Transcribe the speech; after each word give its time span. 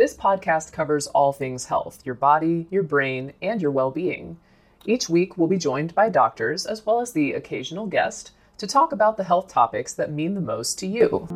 This 0.00 0.16
podcast 0.16 0.72
covers 0.72 1.08
all 1.08 1.30
things 1.30 1.66
health 1.66 2.00
your 2.06 2.14
body, 2.14 2.66
your 2.70 2.82
brain, 2.82 3.34
and 3.42 3.60
your 3.60 3.70
well 3.70 3.90
being. 3.90 4.38
Each 4.86 5.10
week, 5.10 5.36
we'll 5.36 5.46
be 5.46 5.58
joined 5.58 5.94
by 5.94 6.08
doctors 6.08 6.64
as 6.64 6.86
well 6.86 7.02
as 7.02 7.12
the 7.12 7.34
occasional 7.34 7.84
guest 7.84 8.30
to 8.56 8.66
talk 8.66 8.92
about 8.92 9.18
the 9.18 9.24
health 9.24 9.48
topics 9.48 9.92
that 9.92 10.10
mean 10.10 10.32
the 10.32 10.40
most 10.40 10.78
to 10.78 10.86
you. 10.86 11.26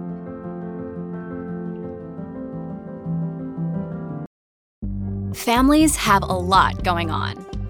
Families 5.35 5.97
have 5.97 6.23
a 6.23 6.33
lot 6.33 6.83
going 6.83 7.11
on. 7.11 7.54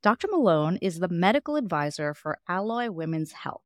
Dr. 0.00 0.28
Malone 0.30 0.76
is 0.80 1.00
the 1.00 1.08
medical 1.08 1.56
advisor 1.56 2.14
for 2.14 2.38
Alloy 2.48 2.88
Women's 2.88 3.32
Health. 3.32 3.62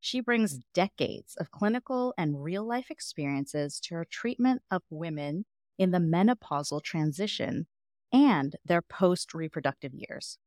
She 0.00 0.20
brings 0.20 0.54
hmm. 0.54 0.60
decades 0.72 1.36
of 1.36 1.50
clinical 1.50 2.14
and 2.16 2.42
real 2.42 2.66
life 2.66 2.90
experiences 2.90 3.78
to 3.80 3.94
her 3.96 4.06
treatment 4.06 4.62
of 4.70 4.82
women 4.88 5.44
in 5.78 5.90
the 5.90 5.98
menopausal 5.98 6.82
transition 6.82 7.66
and 8.10 8.56
their 8.64 8.80
post 8.80 9.34
reproductive 9.34 9.92
years. 9.92 10.38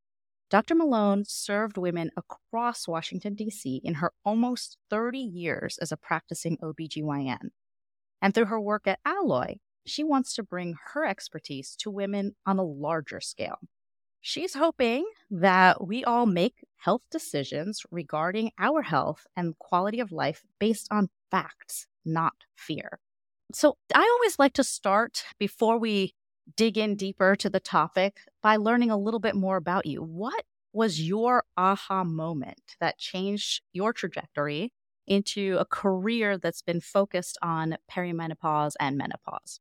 Dr. 0.50 0.74
Malone 0.74 1.24
served 1.24 1.78
women 1.78 2.10
across 2.16 2.88
Washington, 2.88 3.34
D.C. 3.34 3.80
in 3.84 3.94
her 3.94 4.12
almost 4.24 4.78
30 4.90 5.20
years 5.20 5.78
as 5.78 5.92
a 5.92 5.96
practicing 5.96 6.56
OBGYN. 6.58 7.50
And 8.20 8.34
through 8.34 8.46
her 8.46 8.60
work 8.60 8.88
at 8.88 8.98
Alloy, 9.04 9.58
she 9.86 10.02
wants 10.02 10.34
to 10.34 10.42
bring 10.42 10.74
her 10.92 11.04
expertise 11.04 11.76
to 11.76 11.90
women 11.90 12.34
on 12.44 12.58
a 12.58 12.64
larger 12.64 13.20
scale. 13.20 13.60
She's 14.20 14.54
hoping 14.54 15.06
that 15.30 15.86
we 15.86 16.04
all 16.04 16.26
make 16.26 16.64
health 16.76 17.02
decisions 17.10 17.82
regarding 17.90 18.52
our 18.58 18.82
health 18.82 19.26
and 19.36 19.58
quality 19.58 20.00
of 20.00 20.12
life 20.12 20.42
based 20.58 20.88
on 20.90 21.08
facts, 21.30 21.86
not 22.04 22.34
fear. 22.54 22.98
So, 23.52 23.76
I 23.94 24.08
always 24.16 24.38
like 24.38 24.52
to 24.54 24.64
start 24.64 25.24
before 25.38 25.78
we 25.78 26.14
dig 26.56 26.76
in 26.76 26.96
deeper 26.96 27.34
to 27.36 27.48
the 27.48 27.60
topic 27.60 28.18
by 28.42 28.56
learning 28.56 28.90
a 28.90 28.96
little 28.96 29.20
bit 29.20 29.34
more 29.34 29.56
about 29.56 29.86
you. 29.86 30.02
What 30.02 30.44
was 30.72 31.00
your 31.00 31.44
aha 31.56 32.04
moment 32.04 32.76
that 32.80 32.98
changed 32.98 33.62
your 33.72 33.92
trajectory 33.92 34.72
into 35.06 35.56
a 35.58 35.64
career 35.64 36.38
that's 36.38 36.62
been 36.62 36.80
focused 36.80 37.38
on 37.42 37.76
perimenopause 37.90 38.74
and 38.78 38.96
menopause? 38.96 39.60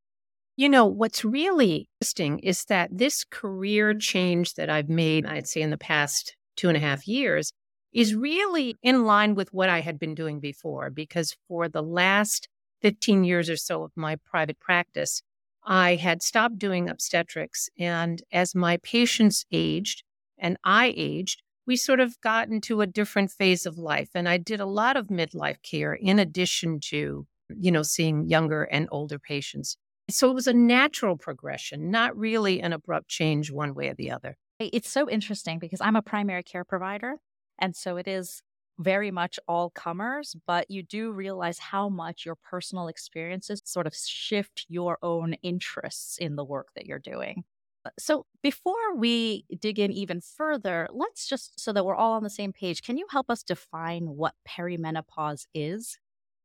You 0.60 0.68
know, 0.68 0.86
what's 0.86 1.24
really 1.24 1.88
interesting 2.02 2.40
is 2.40 2.66
that 2.66 2.90
this 2.92 3.24
career 3.24 3.94
change 3.94 4.56
that 4.56 4.70
I've 4.70 4.90
made, 4.90 5.26
I'd 5.26 5.48
say 5.48 5.62
in 5.62 5.70
the 5.70 5.78
past 5.78 6.36
two 6.58 6.68
and 6.68 6.76
a 6.76 6.82
half 6.82 7.08
years, 7.08 7.54
is 7.94 8.14
really 8.14 8.76
in 8.84 9.06
line 9.06 9.36
with 9.36 9.54
what 9.54 9.70
I 9.70 9.80
had 9.80 9.98
been 9.98 10.14
doing 10.14 10.42
before. 10.42 10.90
Because 10.90 11.34
for 11.48 11.70
the 11.70 11.82
last 11.82 12.50
15 12.82 13.24
years 13.24 13.50
or 13.50 13.56
so 13.56 13.84
of 13.84 13.94
my 13.96 14.18
private 14.18 14.60
practice, 14.60 15.22
I 15.64 15.96
had 15.96 16.22
stopped 16.22 16.60
doing 16.60 16.90
obstetrics. 16.90 17.70
And 17.80 18.22
as 18.30 18.54
my 18.54 18.76
patients 18.84 19.46
aged 19.54 20.04
and 20.38 20.58
I 20.66 20.94
aged, 20.94 21.42
we 21.66 21.78
sort 21.78 22.02
of 22.02 22.20
got 22.20 22.50
into 22.50 22.82
a 22.82 22.86
different 22.86 23.32
phase 23.32 23.66
of 23.66 23.78
life. 23.78 24.10
And 24.14 24.28
I 24.28 24.36
did 24.36 24.60
a 24.60 24.66
lot 24.66 24.98
of 24.98 25.08
midlife 25.08 25.62
care 25.64 25.94
in 25.94 26.20
addition 26.20 26.82
to, 26.90 27.26
you 27.48 27.72
know, 27.72 27.82
seeing 27.84 28.28
younger 28.28 28.64
and 28.64 28.90
older 28.92 29.20
patients. 29.20 29.78
So 30.10 30.30
it 30.30 30.34
was 30.34 30.48
a 30.48 30.54
natural 30.54 31.18
progression, 31.18 31.92
not 31.92 32.18
really 32.18 32.62
an 32.62 32.74
abrupt 32.74 33.08
change 33.08 33.52
one 33.52 33.76
way 33.76 33.90
or 33.90 33.94
the 33.94 34.12
other. 34.12 34.38
It's 34.60 34.90
so 34.90 35.10
interesting 35.10 35.60
because 35.60 35.82
I'm 35.82 35.96
a 35.96 36.02
primary 36.02 36.44
care 36.44 36.66
provider. 36.66 37.18
And 37.60 37.76
so 37.76 37.98
it 37.98 38.08
is 38.08 38.42
very 38.80 39.12
much 39.12 39.40
all 39.48 39.70
comers, 39.70 40.36
but 40.48 40.72
you 40.72 40.82
do 40.82 41.12
realize 41.12 41.60
how 41.60 41.90
much 41.90 42.26
your 42.26 42.36
personal 42.36 42.88
experiences 42.88 43.62
sort 43.66 43.86
of 43.86 43.94
shift 43.94 44.66
your 44.70 44.98
own 45.02 45.34
interests 45.44 46.18
in 46.18 46.36
the 46.36 46.46
work 46.46 46.70
that 46.76 46.86
you're 46.86 46.98
doing. 47.00 47.44
Uh, 47.86 47.90
so, 47.98 48.26
before 48.42 48.96
we 48.96 49.46
dig 49.60 49.80
in 49.80 49.92
even 49.92 50.22
further, 50.22 50.88
let's 50.92 51.28
just 51.28 51.60
so 51.60 51.72
that 51.72 51.86
we're 51.86 51.96
all 51.96 52.14
on 52.14 52.24
the 52.24 52.30
same 52.30 52.52
page, 52.52 52.82
can 52.82 52.98
you 52.98 53.06
help 53.10 53.30
us 53.30 53.44
define 53.44 54.04
what 54.04 54.34
perimenopause 54.48 55.46
is? 55.54 55.98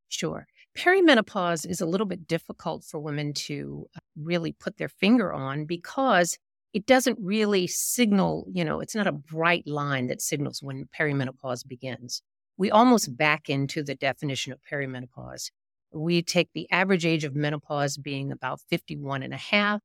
Sure. 0.09 0.47
Perimenopause 0.77 1.69
is 1.69 1.81
a 1.81 1.87
little 1.87 2.07
bit 2.07 2.27
difficult 2.27 2.85
for 2.85 2.99
women 2.99 3.33
to 3.33 3.87
uh, 3.97 4.01
really 4.17 4.53
put 4.53 4.77
their 4.77 4.89
finger 4.89 5.33
on 5.33 5.67
because 5.67 6.37
it 6.73 6.87
doesn't 6.87 7.19
really 7.21 7.69
signal, 7.69 8.47
you 8.53 8.65
know, 8.65 8.81
it's 8.81 8.97
not 8.97 9.07
a 9.07 9.13
bright 9.13 9.67
line 9.67 10.09
that 10.09 10.21
signals 10.21 10.61
when 10.61 10.89
perimenopause 10.99 11.67
begins. 11.67 12.21
We 12.57 12.71
almost 12.71 13.17
back 13.17 13.49
into 13.49 13.83
the 13.85 13.95
definition 13.95 14.53
of 14.53 14.59
perimenopause. 14.71 15.51
We 15.93 16.23
take 16.23 16.51
the 16.53 16.69
average 16.73 17.07
age 17.07 17.23
of 17.23 17.37
menopause 17.37 17.97
being 17.97 18.33
about 18.33 18.61
51 18.69 19.23
and 19.23 19.33
a 19.33 19.39
half, 19.39 19.81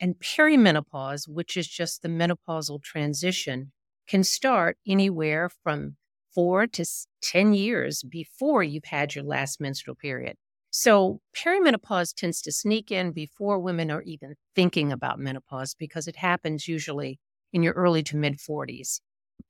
and 0.00 0.18
perimenopause, 0.18 1.28
which 1.28 1.58
is 1.58 1.68
just 1.68 2.00
the 2.00 2.08
menopausal 2.08 2.82
transition, 2.82 3.72
can 4.08 4.24
start 4.24 4.78
anywhere 4.86 5.50
from 5.62 5.96
four 6.34 6.66
to 6.66 6.84
10 7.22 7.54
years 7.54 8.02
before 8.02 8.62
you've 8.62 8.84
had 8.84 9.14
your 9.14 9.24
last 9.24 9.60
menstrual 9.60 9.96
period. 9.96 10.36
So 10.70 11.20
perimenopause 11.36 12.14
tends 12.14 12.40
to 12.42 12.52
sneak 12.52 12.92
in 12.92 13.12
before 13.12 13.58
women 13.58 13.90
are 13.90 14.02
even 14.02 14.36
thinking 14.54 14.92
about 14.92 15.18
menopause 15.18 15.74
because 15.74 16.06
it 16.06 16.16
happens 16.16 16.68
usually 16.68 17.18
in 17.52 17.62
your 17.62 17.74
early 17.74 18.02
to 18.04 18.16
mid 18.16 18.38
40s. 18.38 19.00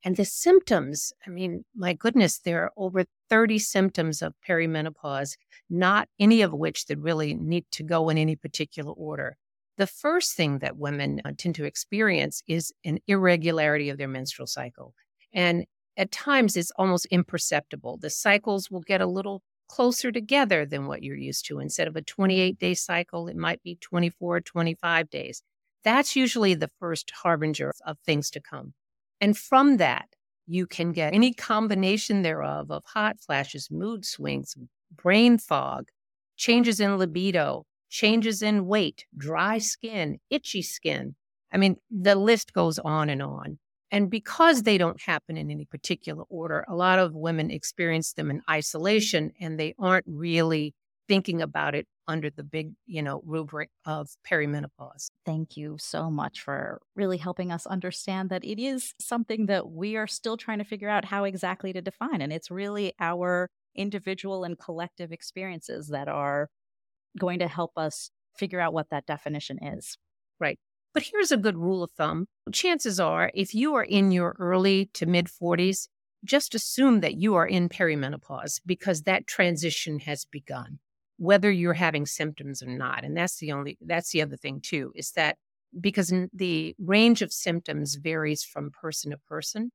And 0.03 0.17
the 0.17 0.25
symptoms, 0.25 1.13
I 1.27 1.31
mean, 1.31 1.65
my 1.75 1.93
goodness, 1.93 2.39
there 2.39 2.63
are 2.63 2.73
over 2.77 3.05
30 3.29 3.59
symptoms 3.59 4.23
of 4.23 4.35
perimenopause, 4.49 5.37
not 5.69 6.09
any 6.19 6.43
of 6.43 6.53
which 6.53 6.87
that 6.87 6.99
really 6.99 7.35
need 7.35 7.67
to 7.73 7.83
go 7.83 8.09
in 8.09 8.17
any 8.17 8.37
particular 8.37 8.93
order. 8.93 9.37
The 9.77 9.87
first 9.87 10.35
thing 10.37 10.61
that 10.61 10.77
women 10.77 11.21
uh, 11.25 11.33
tend 11.37 11.55
to 11.57 11.65
experience 11.65 12.43
is 12.47 12.73
an 12.85 12.99
irregularity 13.07 13.91
of 13.91 13.99
their 13.99 14.09
menstrual 14.09 14.47
cycle. 14.47 14.95
And 15.33 15.65
at 16.01 16.11
times 16.11 16.57
it's 16.57 16.73
almost 16.77 17.05
imperceptible. 17.11 17.99
The 17.99 18.09
cycles 18.09 18.71
will 18.71 18.81
get 18.81 19.03
a 19.03 19.07
little 19.07 19.43
closer 19.69 20.11
together 20.11 20.65
than 20.65 20.87
what 20.87 21.03
you're 21.03 21.15
used 21.15 21.45
to. 21.47 21.61
Instead 21.61 21.89
of 21.89 21.95
a 21.95 22.01
28 22.03 22.59
day 22.59 22.73
cycle, 22.73 23.29
it 23.29 23.37
might 23.37 23.63
be 23.63 23.77
24, 23.77 24.41
25 24.41 25.11
days. 25.11 25.43
That's 25.85 26.17
usually 26.17 26.55
the 26.55 26.71
first 26.81 27.11
harbinger 27.23 27.73
of 27.85 27.99
things 28.05 28.31
to 28.31 28.41
come. 28.41 28.73
And 29.21 29.37
from 29.37 29.77
that, 29.77 30.09
you 30.47 30.67
can 30.67 30.93
get 30.93 31.13
any 31.13 31.35
combination 31.35 32.23
thereof 32.23 32.71
of 32.71 32.83
hot 32.87 33.21
flashes, 33.21 33.71
mood 33.71 34.07
swings, 34.07 34.57
brain 34.91 35.37
fog, 35.37 35.89
changes 36.37 36.81
in 36.81 36.97
libido, 36.97 37.65
changes 37.91 38.41
in 38.41 38.67
weight, 38.67 39.05
dry 39.17 39.59
skin, 39.59 40.19
itchy 40.31 40.63
skin. 40.63 41.15
I 41.53 41.59
mean, 41.59 41.77
the 41.91 42.15
list 42.15 42.55
goes 42.55 42.79
on 42.79 43.11
and 43.11 43.23
on. 43.23 43.59
And 43.93 44.11
because 44.11 44.63
they 44.63 44.79
don't 44.79 45.01
happen 45.01 45.37
in 45.37 45.51
any 45.51 45.65
particular 45.65 46.23
order, 46.29 46.65
a 46.69 46.75
lot 46.75 46.99
of 46.99 47.15
women 47.15 47.51
experience 47.51 48.13
them 48.13 48.31
in 48.31 48.43
isolation 48.49 49.33
and 49.41 49.59
they 49.59 49.75
aren't 49.79 50.07
really 50.07 50.75
thinking 51.09 51.43
about 51.43 51.75
it 51.75 51.87
under 52.07 52.31
the 52.31 52.45
big, 52.45 52.73
you 52.87 53.03
know, 53.03 53.21
rubric 53.25 53.69
of 53.85 54.09
perimenopause. 54.29 55.11
Thank 55.27 55.57
you 55.57 55.77
so 55.79 56.11
much 56.11 56.41
for 56.41 56.81
really 56.95 57.19
helping 57.19 57.51
us 57.51 57.67
understand 57.67 58.31
that 58.31 58.45
it 58.45 58.61
is 58.61 58.95
something 59.01 59.47
that 59.47 59.71
we 59.71 59.97
are 59.97 60.07
still 60.07 60.37
trying 60.37 60.59
to 60.59 60.65
figure 60.65 60.89
out 60.89 61.05
how 61.05 61.25
exactly 61.25 61.73
to 61.73 61.81
define. 61.83 62.21
And 62.21 62.33
it's 62.33 62.51
really 62.51 62.93
our 63.01 63.49
individual 63.75 64.45
and 64.45 64.59
collective 64.59 65.11
experiences 65.13 65.89
that 65.89 66.09
are 66.09 66.49
going 67.19 67.39
to 67.41 67.49
help 67.49 67.73
us 67.77 68.11
figure 68.37 68.61
out 68.61 68.73
what 68.73 68.91
that 68.91 69.07
definition 69.07 69.59
is. 69.63 69.97
Right. 70.39 70.59
But 70.93 71.05
here's 71.05 71.31
a 71.31 71.37
good 71.37 71.57
rule 71.57 71.83
of 71.83 71.93
thumb. 71.93 72.27
Chances 72.53 72.99
are, 72.99 73.31
if 73.35 73.55
you 73.55 73.75
are 73.75 73.85
in 73.85 74.11
your 74.11 74.35
early 74.39 74.87
to 74.95 75.07
mid 75.07 75.27
40s, 75.27 75.89
just 76.25 76.55
assume 76.55 77.01
that 77.01 77.15
you 77.15 77.35
are 77.35 77.47
in 77.47 77.69
perimenopause 77.69 78.61
because 78.67 79.03
that 79.03 79.27
transition 79.27 80.01
has 80.01 80.25
begun, 80.25 80.79
whether 81.17 81.51
you're 81.51 81.75
having 81.75 82.07
symptoms 82.07 82.63
or 82.63 82.67
not. 82.67 83.05
And 83.05 83.17
that's 83.17 83.39
the 83.39 83.53
only, 83.53 83.79
that's 83.81 84.11
the 84.11 84.21
other 84.21 84.37
thing 84.37 84.61
too, 84.61 84.93
is 84.95 85.13
that 85.13 85.37
because 85.81 86.13
the 86.33 86.75
range 86.79 87.23
of 87.23 87.33
symptoms 87.33 87.95
varies 87.95 88.43
from 88.43 88.71
person 88.71 89.13
to 89.13 89.17
person. 89.17 89.71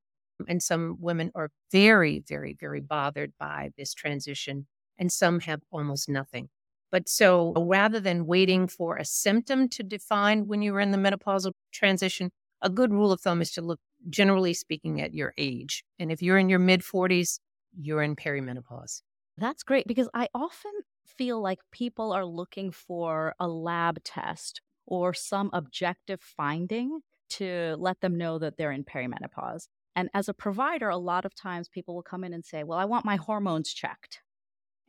And 0.50 0.62
some 0.62 0.98
women 1.00 1.32
are 1.34 1.50
very, 1.72 2.22
very, 2.28 2.58
very 2.60 2.82
bothered 2.82 3.32
by 3.40 3.70
this 3.78 3.94
transition, 3.94 4.68
and 4.98 5.10
some 5.10 5.40
have 5.40 5.62
almost 5.72 6.10
nothing. 6.10 6.50
But 6.96 7.10
so 7.10 7.52
uh, 7.58 7.62
rather 7.62 8.00
than 8.00 8.26
waiting 8.26 8.70
for 8.70 8.96
a 8.96 9.04
symptom 9.04 9.68
to 9.68 9.84
define 9.84 10.48
when 10.48 10.62
you're 10.62 10.80
in 10.80 10.92
the 10.92 10.98
menopausal 10.98 11.52
transition, 11.74 12.32
a 12.62 12.70
good 12.70 12.94
rule 12.94 13.12
of 13.12 13.20
thumb 13.20 13.42
is 13.42 13.52
to 13.52 13.62
look, 13.62 13.82
generally 14.10 14.54
speaking, 14.54 15.02
at 15.02 15.14
your 15.14 15.34
age. 15.38 15.84
And 16.00 16.10
if 16.10 16.22
you're 16.22 16.38
in 16.38 16.48
your 16.48 16.60
mid 16.60 16.84
40s, 16.84 17.40
you're 17.78 18.02
in 18.02 18.16
perimenopause. 18.16 19.02
That's 19.38 19.62
great 19.62 19.88
because 19.88 20.08
I 20.14 20.30
often 20.34 20.72
feel 21.06 21.42
like 21.42 21.60
people 21.70 22.14
are 22.14 22.24
looking 22.24 22.72
for 22.72 23.36
a 23.42 23.48
lab 23.50 24.02
test 24.06 24.62
or 24.86 25.14
some 25.14 25.50
objective 25.52 26.22
finding 26.22 27.02
to 27.32 27.76
let 27.78 28.00
them 28.00 28.18
know 28.18 28.40
that 28.40 28.56
they're 28.56 28.72
in 28.72 28.86
perimenopause. 28.86 29.68
And 29.98 30.08
as 30.14 30.30
a 30.30 30.34
provider, 30.34 30.88
a 30.88 30.96
lot 30.96 31.26
of 31.26 31.36
times 31.36 31.68
people 31.68 31.94
will 31.94 32.04
come 32.04 32.24
in 32.24 32.34
and 32.34 32.46
say, 32.46 32.64
Well, 32.64 32.80
I 32.80 32.86
want 32.86 33.04
my 33.04 33.18
hormones 33.18 33.74
checked. 33.74 34.22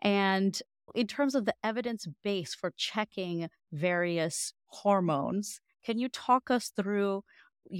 And 0.02 0.62
in 0.94 1.06
terms 1.06 1.34
of 1.34 1.44
the 1.44 1.54
evidence 1.62 2.06
base 2.22 2.54
for 2.54 2.72
checking 2.76 3.48
various 3.72 4.52
hormones, 4.66 5.60
can 5.84 5.98
you 5.98 6.08
talk 6.08 6.50
us 6.50 6.68
through 6.74 7.22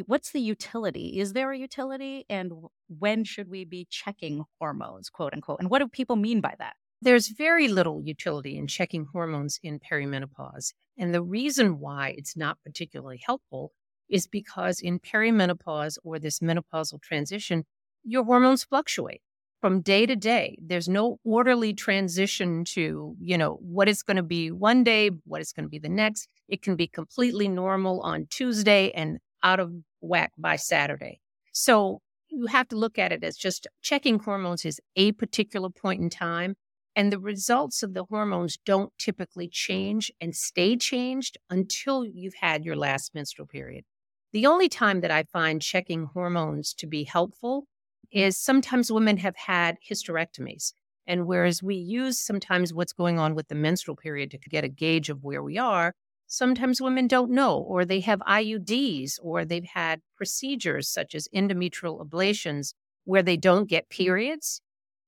what's 0.07 0.33
the 0.33 0.41
utility? 0.41 1.19
Is 1.19 1.33
there 1.33 1.53
a 1.53 1.59
utility? 1.59 2.25
And 2.29 2.53
when 2.89 3.25
should 3.25 3.49
we 3.49 3.65
be 3.65 3.87
checking 3.91 4.45
hormones, 4.59 5.11
quote 5.11 5.33
unquote? 5.33 5.61
And 5.61 5.71
what 5.71 5.81
do 5.81 5.89
people 5.89 6.17
mean 6.17 6.41
by 6.41 6.55
that? 6.59 6.75
There's 7.03 7.29
very 7.29 7.69
little 7.69 8.03
utility 8.03 8.57
in 8.57 8.67
checking 8.67 9.07
hormones 9.13 9.61
in 9.63 9.81
perimenopause. 9.81 10.73
And 10.99 11.15
the 11.15 11.23
reason 11.23 11.79
why 11.79 12.15
it's 12.17 12.37
not 12.37 12.59
particularly 12.65 13.21
helpful 13.25 13.73
is 14.09 14.27
because 14.27 14.81
in 14.81 14.99
perimenopause 14.99 15.99
or 16.05 16.19
this 16.19 16.41
menopausal 16.41 17.03
transition, 17.03 17.65
your 18.03 18.25
hormones 18.25 18.65
fluctuate 18.65 19.21
from 19.67 19.81
day 19.81 20.07
to 20.07 20.15
day. 20.15 20.57
There's 20.63 20.89
no 20.89 21.19
orderly 21.25 21.75
transition 21.75 22.65
to, 22.67 23.17
you 23.19 23.37
know, 23.37 23.59
what 23.61 23.89
it's 23.89 24.05
going 24.05 24.17
to 24.17 24.23
be 24.23 24.53
one 24.53 24.85
day, 24.85 25.11
what 25.25 25.41
it's 25.41 25.53
going 25.53 25.65
to 25.65 25.69
be 25.69 25.81
the 25.81 25.89
next. 25.89 26.29
It 26.49 26.63
can 26.63 26.77
be 26.77 26.87
completely 26.87 27.49
normal 27.49 28.01
on 28.03 28.29
Tuesday 28.31 28.93
and 28.93 29.19
out 29.43 29.59
of 29.59 29.73
whack 30.01 30.31
by 30.39 30.55
Saturday. 30.55 31.19
So 31.51 32.01
you 32.29 32.47
have 32.47 32.69
to 32.69 32.77
look 32.77 32.97
at 32.97 33.11
it 33.11 33.25
as 33.25 33.37
just 33.37 33.67
checking 33.83 34.21
hormones 34.21 34.65
is 34.65 34.81
a 34.95 35.11
particular 35.11 35.69
point 35.69 36.01
in 36.01 36.11
time. 36.11 36.55
And 36.95 37.13
the 37.13 37.19
results 37.19 37.83
of 37.83 37.93
the 37.93 38.05
hormones 38.05 38.59
don't 38.65 38.93
typically 39.01 39.49
change 39.49 40.13
and 40.21 40.37
stay 40.37 40.77
changed 40.77 41.39
until 41.51 42.05
you've 42.05 42.37
had 42.41 42.65
your 42.65 42.77
last 42.77 43.17
menstrual 43.17 43.49
period. 43.49 43.83
The 44.33 44.47
only 44.47 44.69
time 44.69 45.01
that 45.01 45.11
I 45.11 45.25
find 45.25 45.61
checking 45.61 46.05
hormones 46.15 46.73
to 46.75 46.87
be 46.87 47.03
helpful 47.03 47.67
is 48.13 48.37
sometimes 48.37 48.91
women 48.91 49.19
have 49.19 49.37
had 49.37 49.77
hysterectomies. 49.89 50.73
And 51.07 51.27
whereas 51.27 51.63
we 51.63 51.77
use 51.77 52.19
sometimes 52.19 52.75
what's 52.75 52.93
going 52.93 53.19
on 53.19 53.35
with 53.35 53.49
the 53.49 53.55
menstrual 53.55 53.97
period 53.97 54.31
to 54.33 54.39
get 54.39 54.65
a 54.65 54.69
gauge 54.69 55.09
of 55.09 55.23
where 55.23 55.43
we 55.43 55.57
are, 55.57 55.95
sometimes 56.27 56.81
women 56.81 57.07
don't 57.07 57.31
know, 57.31 57.59
or 57.59 57.85
they 57.85 58.01
have 58.01 58.21
IUDs, 58.21 59.19
or 59.23 59.45
they've 59.45 59.65
had 59.65 60.01
procedures 60.17 60.89
such 60.89 61.15
as 61.15 61.29
endometrial 61.35 62.05
ablations 62.05 62.75
where 63.05 63.23
they 63.23 63.37
don't 63.37 63.69
get 63.69 63.89
periods. 63.89 64.61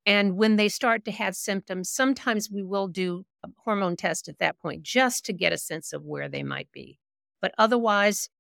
And 0.06 0.36
when 0.36 0.56
they 0.56 0.68
start 0.68 1.04
to 1.04 1.10
have 1.10 1.34
symptoms, 1.34 1.90
sometimes 1.90 2.48
we 2.50 2.62
will 2.62 2.88
do 2.88 3.26
a 3.44 3.48
hormone 3.64 3.96
test 3.96 4.28
at 4.28 4.38
that 4.38 4.58
point 4.58 4.82
just 4.82 5.24
to 5.26 5.32
get 5.32 5.52
a 5.52 5.58
sense 5.58 5.92
of 5.92 6.04
where 6.04 6.28
they 6.28 6.42
might 6.42 6.68
be. 6.72 6.98
But 7.42 7.52
otherwise, 7.58 8.30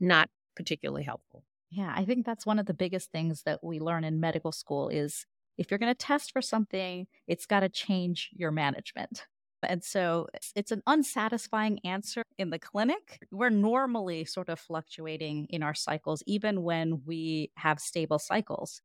not 0.00 0.28
particularly 0.56 1.04
helpful. 1.04 1.44
Yeah, 1.70 1.92
I 1.94 2.04
think 2.04 2.24
that's 2.24 2.46
one 2.46 2.58
of 2.58 2.66
the 2.66 2.74
biggest 2.74 3.10
things 3.10 3.42
that 3.42 3.62
we 3.62 3.80
learn 3.80 4.04
in 4.04 4.20
medical 4.20 4.52
school 4.52 4.88
is 4.88 5.26
if 5.58 5.70
you're 5.70 5.78
going 5.78 5.92
to 5.92 5.98
test 5.98 6.32
for 6.32 6.42
something, 6.42 7.06
it's 7.26 7.46
got 7.46 7.60
to 7.60 7.68
change 7.68 8.30
your 8.32 8.50
management. 8.50 9.26
And 9.62 9.82
so 9.82 10.28
it's, 10.54 10.70
an 10.70 10.82
unsatisfying 10.86 11.80
answer 11.84 12.22
in 12.38 12.50
the 12.50 12.58
clinic. 12.58 13.18
We're 13.32 13.50
normally 13.50 14.24
sort 14.24 14.48
of 14.48 14.60
fluctuating 14.60 15.46
in 15.50 15.62
our 15.62 15.74
cycles, 15.74 16.22
even 16.26 16.62
when 16.62 17.02
we 17.04 17.50
have 17.56 17.80
stable 17.80 18.18
cycles. 18.20 18.80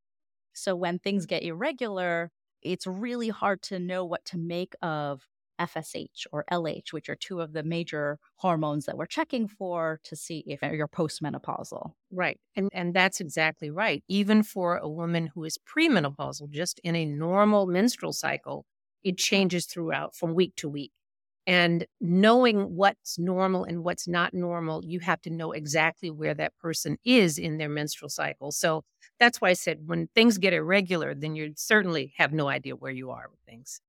So 0.53 0.75
when 0.75 0.99
things 0.99 1.25
get 1.25 1.43
irregular, 1.43 2.31
it's 2.61 2.87
really 2.87 3.29
hard 3.29 3.61
to 3.63 3.79
know 3.79 4.05
what 4.05 4.25
to 4.25 4.37
make 4.37 4.73
of 4.81 5.27
FSH 5.61 6.25
or 6.31 6.43
LH, 6.51 6.91
which 6.91 7.09
are 7.09 7.15
two 7.15 7.39
of 7.39 7.53
the 7.53 7.63
major 7.63 8.17
hormones 8.37 8.85
that 8.85 8.97
we're 8.97 9.05
checking 9.05 9.47
for 9.47 9.99
to 10.03 10.15
see 10.15 10.43
if 10.47 10.61
you're 10.61 10.87
postmenopausal. 10.87 11.91
Right. 12.11 12.39
And 12.55 12.69
and 12.73 12.93
that's 12.93 13.19
exactly 13.19 13.69
right. 13.69 14.03
Even 14.07 14.43
for 14.43 14.77
a 14.77 14.89
woman 14.89 15.27
who 15.33 15.43
is 15.43 15.57
premenopausal, 15.57 16.49
just 16.49 16.79
in 16.83 16.95
a 16.95 17.05
normal 17.05 17.67
menstrual 17.67 18.13
cycle, 18.13 18.65
it 19.03 19.17
changes 19.17 19.65
throughout 19.65 20.15
from 20.15 20.33
week 20.33 20.55
to 20.57 20.69
week. 20.69 20.91
And 21.47 21.85
knowing 21.99 22.75
what's 22.75 23.17
normal 23.17 23.63
and 23.63 23.83
what's 23.83 24.07
not 24.07 24.33
normal, 24.33 24.83
you 24.85 24.99
have 24.99 25.21
to 25.23 25.29
know 25.31 25.51
exactly 25.53 26.11
where 26.11 26.35
that 26.35 26.55
person 26.59 26.97
is 27.03 27.37
in 27.37 27.57
their 27.57 27.69
menstrual 27.69 28.09
cycle. 28.09 28.51
So 28.51 28.83
that's 29.19 29.41
why 29.41 29.49
I 29.49 29.53
said 29.53 29.79
when 29.87 30.07
things 30.13 30.37
get 30.37 30.53
irregular, 30.53 31.15
then 31.15 31.35
you 31.35 31.53
certainly 31.55 32.13
have 32.17 32.31
no 32.31 32.47
idea 32.47 32.75
where 32.75 32.91
you 32.91 33.09
are 33.09 33.27
with 33.29 33.39
things. 33.45 33.81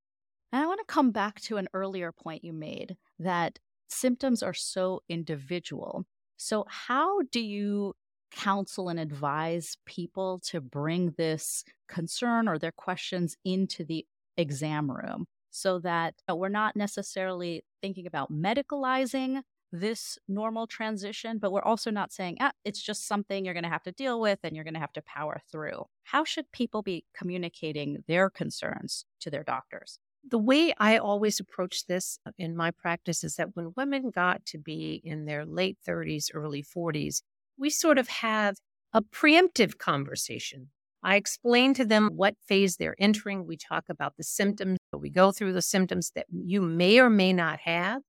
And 0.52 0.62
I 0.62 0.66
want 0.66 0.80
to 0.80 0.92
come 0.92 1.10
back 1.10 1.40
to 1.42 1.56
an 1.56 1.68
earlier 1.72 2.12
point 2.12 2.44
you 2.44 2.52
made 2.52 2.96
that 3.18 3.58
symptoms 3.88 4.42
are 4.42 4.54
so 4.54 5.02
individual. 5.08 6.04
So, 6.36 6.66
how 6.68 7.22
do 7.30 7.40
you 7.40 7.94
counsel 8.30 8.88
and 8.88 8.98
advise 8.98 9.76
people 9.86 10.40
to 10.40 10.60
bring 10.60 11.14
this 11.16 11.64
concern 11.88 12.48
or 12.48 12.58
their 12.58 12.72
questions 12.72 13.36
into 13.44 13.84
the 13.84 14.06
exam 14.36 14.90
room 14.90 15.26
so 15.50 15.78
that 15.78 16.14
uh, 16.30 16.34
we're 16.34 16.48
not 16.48 16.74
necessarily 16.74 17.62
thinking 17.82 18.06
about 18.06 18.32
medicalizing 18.32 19.42
this 19.70 20.18
normal 20.28 20.66
transition, 20.66 21.38
but 21.38 21.52
we're 21.52 21.62
also 21.62 21.90
not 21.90 22.12
saying, 22.12 22.36
ah, 22.40 22.52
it's 22.64 22.82
just 22.82 23.06
something 23.06 23.44
you're 23.44 23.54
going 23.54 23.64
to 23.64 23.70
have 23.70 23.82
to 23.82 23.92
deal 23.92 24.20
with 24.20 24.38
and 24.42 24.54
you're 24.54 24.64
going 24.64 24.74
to 24.74 24.80
have 24.80 24.92
to 24.92 25.02
power 25.02 25.40
through. 25.50 25.84
How 26.04 26.24
should 26.24 26.50
people 26.52 26.82
be 26.82 27.04
communicating 27.14 28.04
their 28.06 28.28
concerns 28.28 29.06
to 29.20 29.30
their 29.30 29.44
doctors? 29.44 29.98
The 30.28 30.38
way 30.38 30.72
I 30.78 30.98
always 30.98 31.40
approach 31.40 31.86
this 31.86 32.18
uh, 32.26 32.30
in 32.38 32.56
my 32.56 32.70
practice 32.70 33.24
is 33.24 33.36
that 33.36 33.56
when 33.56 33.72
women 33.76 34.10
got 34.10 34.46
to 34.46 34.58
be 34.58 35.00
in 35.04 35.24
their 35.24 35.44
late 35.44 35.78
30s, 35.86 36.30
early 36.32 36.62
40s, 36.62 37.22
we 37.58 37.70
sort 37.70 37.98
of 37.98 38.08
have 38.08 38.56
a 38.92 39.02
preemptive 39.02 39.78
conversation. 39.78 40.68
I 41.02 41.16
explain 41.16 41.74
to 41.74 41.84
them 41.84 42.10
what 42.14 42.36
phase 42.46 42.76
they're 42.76 42.94
entering. 42.98 43.46
We 43.46 43.56
talk 43.56 43.84
about 43.88 44.16
the 44.16 44.22
symptoms. 44.22 44.78
We 44.96 45.10
go 45.10 45.32
through 45.32 45.52
the 45.52 45.62
symptoms 45.62 46.12
that 46.14 46.26
you 46.30 46.62
may 46.62 47.00
or 47.00 47.10
may 47.10 47.32
not 47.32 47.60
have. 47.60 48.02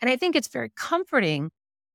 And 0.00 0.10
I 0.10 0.16
think 0.16 0.34
it's 0.34 0.48
very 0.48 0.70
comforting 0.74 1.50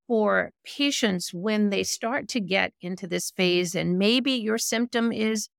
for 0.07 0.51
patients 0.63 1.33
when 1.33 1.69
they 1.71 1.83
start 1.83 2.27
to 2.29 2.39
get 2.39 2.71
into 2.79 3.07
this 3.07 3.31
phase 3.31 3.75
and 3.75 3.97
maybe 3.97 4.31
your 4.31 4.57
symptom 4.57 5.11
is 5.11 5.49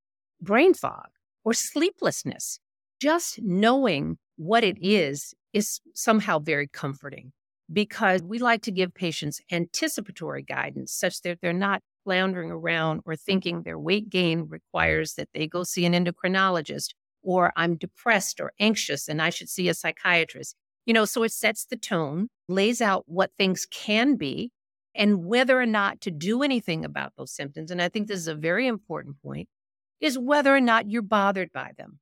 brain 0.40 0.72
fog 0.72 1.08
or 1.44 1.52
sleeplessness. 1.52 2.60
Just 3.00 3.40
knowing 3.42 4.18
what 4.36 4.64
it 4.64 4.76
mm-hmm. 4.76 5.12
is 5.12 5.34
is 5.52 5.80
somehow 5.94 6.38
very 6.38 6.68
comforting 6.68 7.32
because 7.72 8.22
we 8.22 8.38
like 8.38 8.62
to 8.62 8.70
give 8.70 8.94
patients 8.94 9.40
anticipatory 9.50 10.42
guidance 10.42 10.92
such 10.92 11.22
that 11.22 11.40
they're 11.40 11.52
not 11.52 11.82
floundering 12.04 12.50
around 12.50 13.00
or 13.04 13.16
thinking 13.16 13.62
their 13.62 13.78
weight 13.78 14.08
gain 14.08 14.46
requires 14.48 15.14
that 15.14 15.28
they 15.34 15.46
go 15.48 15.64
see 15.64 15.84
an 15.84 15.92
endocrinologist 15.92 16.90
or 17.22 17.52
I'm 17.56 17.76
depressed 17.76 18.40
or 18.40 18.52
anxious 18.60 19.08
and 19.08 19.20
I 19.20 19.30
should 19.30 19.48
see 19.48 19.68
a 19.68 19.74
psychiatrist. 19.74 20.54
You 20.84 20.94
know, 20.94 21.04
so 21.04 21.24
it 21.24 21.32
sets 21.32 21.64
the 21.64 21.76
tone, 21.76 22.28
lays 22.48 22.80
out 22.80 23.04
what 23.06 23.32
things 23.36 23.66
can 23.66 24.14
be 24.14 24.52
and 24.94 25.24
whether 25.24 25.60
or 25.60 25.66
not 25.66 26.00
to 26.02 26.12
do 26.12 26.42
anything 26.44 26.84
about 26.84 27.12
those 27.18 27.32
symptoms. 27.32 27.72
And 27.72 27.82
I 27.82 27.88
think 27.88 28.06
this 28.06 28.20
is 28.20 28.28
a 28.28 28.36
very 28.36 28.68
important 28.68 29.20
point 29.20 29.48
is 30.00 30.18
whether 30.18 30.54
or 30.54 30.60
not 30.60 30.88
you're 30.88 31.02
bothered 31.02 31.50
by 31.52 31.72
them 31.76 31.98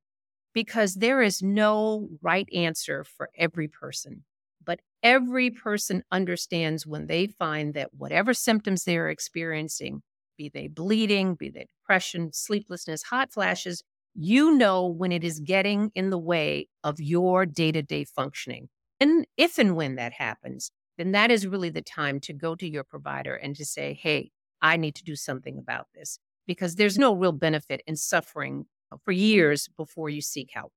because 0.55 0.95
there 0.95 1.21
is 1.21 1.43
no 1.43 2.07
right 2.21 2.47
answer 2.55 3.03
for 3.03 3.29
every 3.37 3.67
person. 3.67 4.23
But 4.65 4.79
every 5.03 5.51
person 5.51 6.03
understands 6.11 6.87
when 6.87 7.05
they 7.05 7.27
find 7.27 7.75
that 7.75 7.93
whatever 7.93 8.33
symptoms 8.33 8.85
they're 8.85 9.09
experiencing, 9.09 10.01
be 10.37 10.49
they 10.49 10.67
bleeding, 10.67 11.35
be 11.35 11.49
they 11.49 11.67
depression, 11.81 12.31
sleeplessness, 12.33 13.03
hot 13.03 13.31
flashes, 13.31 13.83
you 14.15 14.55
know 14.55 14.87
when 14.87 15.11
it 15.11 15.25
is 15.25 15.41
getting 15.41 15.91
in 15.93 16.09
the 16.09 16.17
way 16.17 16.69
of 16.83 17.01
your 17.01 17.45
day 17.45 17.73
to 17.73 17.83
day 17.83 18.05
functioning. 18.05 18.69
And 18.99 19.27
if 19.37 19.57
and 19.57 19.75
when 19.75 19.95
that 19.95 20.13
happens, 20.13 20.71
then 20.97 21.11
that 21.11 21.31
is 21.31 21.45
really 21.45 21.69
the 21.69 21.81
time 21.81 22.21
to 22.21 22.33
go 22.33 22.55
to 22.55 22.67
your 22.67 22.85
provider 22.85 23.35
and 23.35 23.55
to 23.57 23.65
say, 23.65 23.93
hey, 23.93 24.31
I 24.61 24.77
need 24.77 24.95
to 24.95 25.03
do 25.03 25.17
something 25.17 25.57
about 25.57 25.87
this 25.93 26.17
because 26.47 26.75
there's 26.75 26.97
no 26.97 27.13
real 27.13 27.33
benefit 27.33 27.81
in 27.85 27.97
suffering 27.97 28.65
for 29.03 29.11
years 29.11 29.67
before 29.77 30.09
you 30.09 30.21
seek 30.21 30.51
help. 30.51 30.71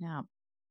Yeah. 0.00 0.22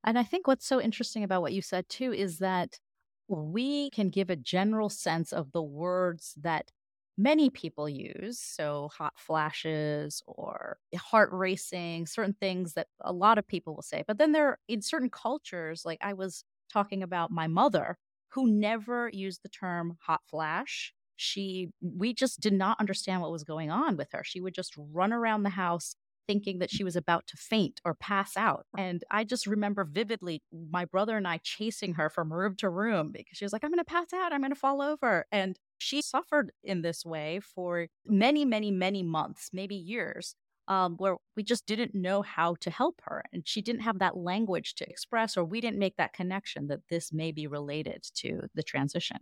And 0.03 0.19
I 0.19 0.23
think 0.23 0.47
what's 0.47 0.67
so 0.67 0.81
interesting 0.81 1.23
about 1.23 1.41
what 1.41 1.53
you 1.53 1.61
said 1.61 1.87
too 1.89 2.13
is 2.13 2.39
that 2.39 2.79
we 3.27 3.89
can 3.91 4.09
give 4.09 4.29
a 4.29 4.35
general 4.35 4.89
sense 4.89 5.31
of 5.33 5.51
the 5.51 5.61
words 5.63 6.35
that 6.41 6.71
many 7.17 7.49
people 7.49 7.87
use. 7.87 8.39
So, 8.39 8.89
hot 8.89 9.13
flashes 9.17 10.21
or 10.27 10.77
heart 10.97 11.29
racing, 11.31 12.07
certain 12.07 12.33
things 12.33 12.73
that 12.73 12.87
a 13.01 13.13
lot 13.13 13.37
of 13.37 13.47
people 13.47 13.75
will 13.75 13.83
say. 13.83 14.03
But 14.07 14.17
then 14.17 14.31
there 14.33 14.59
in 14.67 14.81
certain 14.81 15.09
cultures, 15.09 15.85
like 15.85 15.99
I 16.01 16.13
was 16.13 16.43
talking 16.71 17.03
about 17.03 17.31
my 17.31 17.47
mother, 17.47 17.97
who 18.29 18.47
never 18.47 19.09
used 19.13 19.43
the 19.43 19.49
term 19.49 19.97
hot 20.01 20.21
flash. 20.25 20.93
She, 21.15 21.69
we 21.81 22.13
just 22.13 22.39
did 22.39 22.53
not 22.53 22.79
understand 22.79 23.21
what 23.21 23.31
was 23.31 23.43
going 23.43 23.69
on 23.71 23.95
with 23.97 24.09
her. 24.13 24.23
She 24.23 24.41
would 24.41 24.55
just 24.55 24.73
run 24.77 25.13
around 25.13 25.43
the 25.43 25.49
house 25.51 25.95
thinking 26.27 26.59
that 26.59 26.71
she 26.71 26.83
was 26.83 26.95
about 26.95 27.27
to 27.27 27.37
faint 27.37 27.81
or 27.85 27.93
pass 27.93 28.37
out. 28.37 28.65
And 28.77 29.03
I 29.11 29.23
just 29.23 29.47
remember 29.47 29.83
vividly 29.83 30.41
my 30.51 30.85
brother 30.85 31.17
and 31.17 31.27
I 31.27 31.39
chasing 31.43 31.93
her 31.95 32.09
from 32.09 32.31
room 32.31 32.55
to 32.57 32.69
room 32.69 33.11
because 33.11 33.37
she 33.37 33.45
was 33.45 33.53
like, 33.53 33.63
I'm 33.63 33.71
going 33.71 33.79
to 33.79 33.85
pass 33.85 34.13
out. 34.13 34.33
I'm 34.33 34.41
going 34.41 34.51
to 34.51 34.59
fall 34.59 34.81
over. 34.81 35.25
And 35.31 35.57
she 35.77 36.01
suffered 36.01 36.51
in 36.63 36.81
this 36.81 37.05
way 37.05 37.39
for 37.39 37.87
many, 38.05 38.45
many, 38.45 38.71
many 38.71 39.03
months, 39.03 39.49
maybe 39.53 39.75
years. 39.75 40.35
Um, 40.69 40.95
where 40.95 41.17
we 41.35 41.43
just 41.43 41.65
didn't 41.65 41.93
know 41.93 42.21
how 42.21 42.55
to 42.61 42.69
help 42.71 43.01
her. 43.03 43.25
And 43.33 43.45
she 43.45 43.61
didn't 43.61 43.81
have 43.81 43.99
that 43.99 44.15
language 44.15 44.75
to 44.75 44.89
express, 44.89 45.35
or 45.35 45.43
we 45.43 45.59
didn't 45.59 45.77
make 45.77 45.97
that 45.97 46.13
connection 46.13 46.67
that 46.67 46.87
this 46.89 47.11
may 47.11 47.33
be 47.33 47.47
related 47.47 48.05
to 48.19 48.43
the 48.55 48.63
transition. 48.63 49.17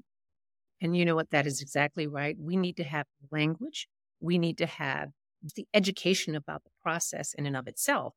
And 0.82 0.96
you 0.96 1.04
know 1.04 1.16
what? 1.16 1.32
That 1.32 1.48
is 1.48 1.60
exactly 1.60 2.06
right. 2.06 2.36
We 2.40 2.58
need 2.58 2.78
to 2.78 2.84
have 2.84 3.08
language. 3.32 3.88
We 4.20 4.38
need 4.38 4.60
to 4.60 4.68
have 4.68 5.10
the 5.56 5.68
education 5.74 6.36
about 6.36 6.64
the 6.64 6.72
process 6.82 7.34
in 7.34 7.46
and 7.46 7.56
of 7.56 7.68
itself. 7.68 8.14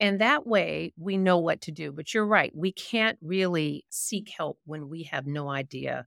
And 0.00 0.20
that 0.20 0.46
way 0.46 0.92
we 0.98 1.16
know 1.16 1.38
what 1.38 1.60
to 1.62 1.72
do. 1.72 1.92
But 1.92 2.12
you're 2.12 2.26
right. 2.26 2.52
We 2.54 2.72
can't 2.72 3.18
really 3.22 3.84
seek 3.90 4.32
help 4.36 4.58
when 4.64 4.88
we 4.88 5.04
have 5.04 5.26
no 5.26 5.48
idea 5.48 6.06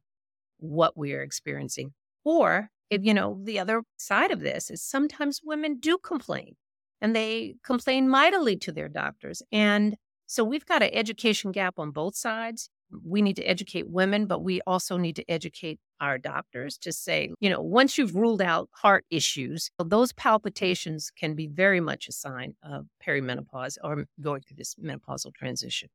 what 0.57 0.97
we 0.97 1.13
are 1.13 1.21
experiencing. 1.21 1.93
Or, 2.23 2.69
if, 2.89 3.03
you 3.03 3.13
know, 3.13 3.39
the 3.43 3.59
other 3.59 3.83
side 3.97 4.31
of 4.31 4.41
this 4.41 4.69
is 4.69 4.81
sometimes 4.81 5.41
women 5.43 5.77
do 5.79 5.97
complain 5.97 6.55
and 7.01 7.15
they 7.15 7.55
complain 7.63 8.09
mightily 8.09 8.57
to 8.57 8.71
their 8.71 8.89
doctors. 8.89 9.41
And 9.51 9.95
so 10.25 10.43
we've 10.43 10.65
got 10.65 10.83
an 10.83 10.89
education 10.91 11.51
gap 11.51 11.75
on 11.77 11.91
both 11.91 12.15
sides 12.15 12.69
we 13.03 13.21
need 13.21 13.35
to 13.37 13.43
educate 13.43 13.89
women, 13.89 14.25
but 14.25 14.43
we 14.43 14.61
also 14.67 14.97
need 14.97 15.15
to 15.15 15.29
educate 15.29 15.79
our 15.99 16.17
doctors 16.17 16.77
to 16.79 16.91
say, 16.91 17.31
you 17.39 17.49
know, 17.49 17.61
once 17.61 17.97
you've 17.97 18.15
ruled 18.15 18.41
out 18.41 18.69
heart 18.71 19.05
issues, 19.09 19.71
those 19.83 20.11
palpitations 20.13 21.11
can 21.11 21.35
be 21.35 21.47
very 21.47 21.79
much 21.79 22.07
a 22.07 22.11
sign 22.11 22.55
of 22.63 22.87
perimenopause 23.05 23.77
or 23.83 24.05
going 24.21 24.41
through 24.41 24.57
this 24.57 24.75
menopausal 24.75 25.33
transition. 25.33 25.89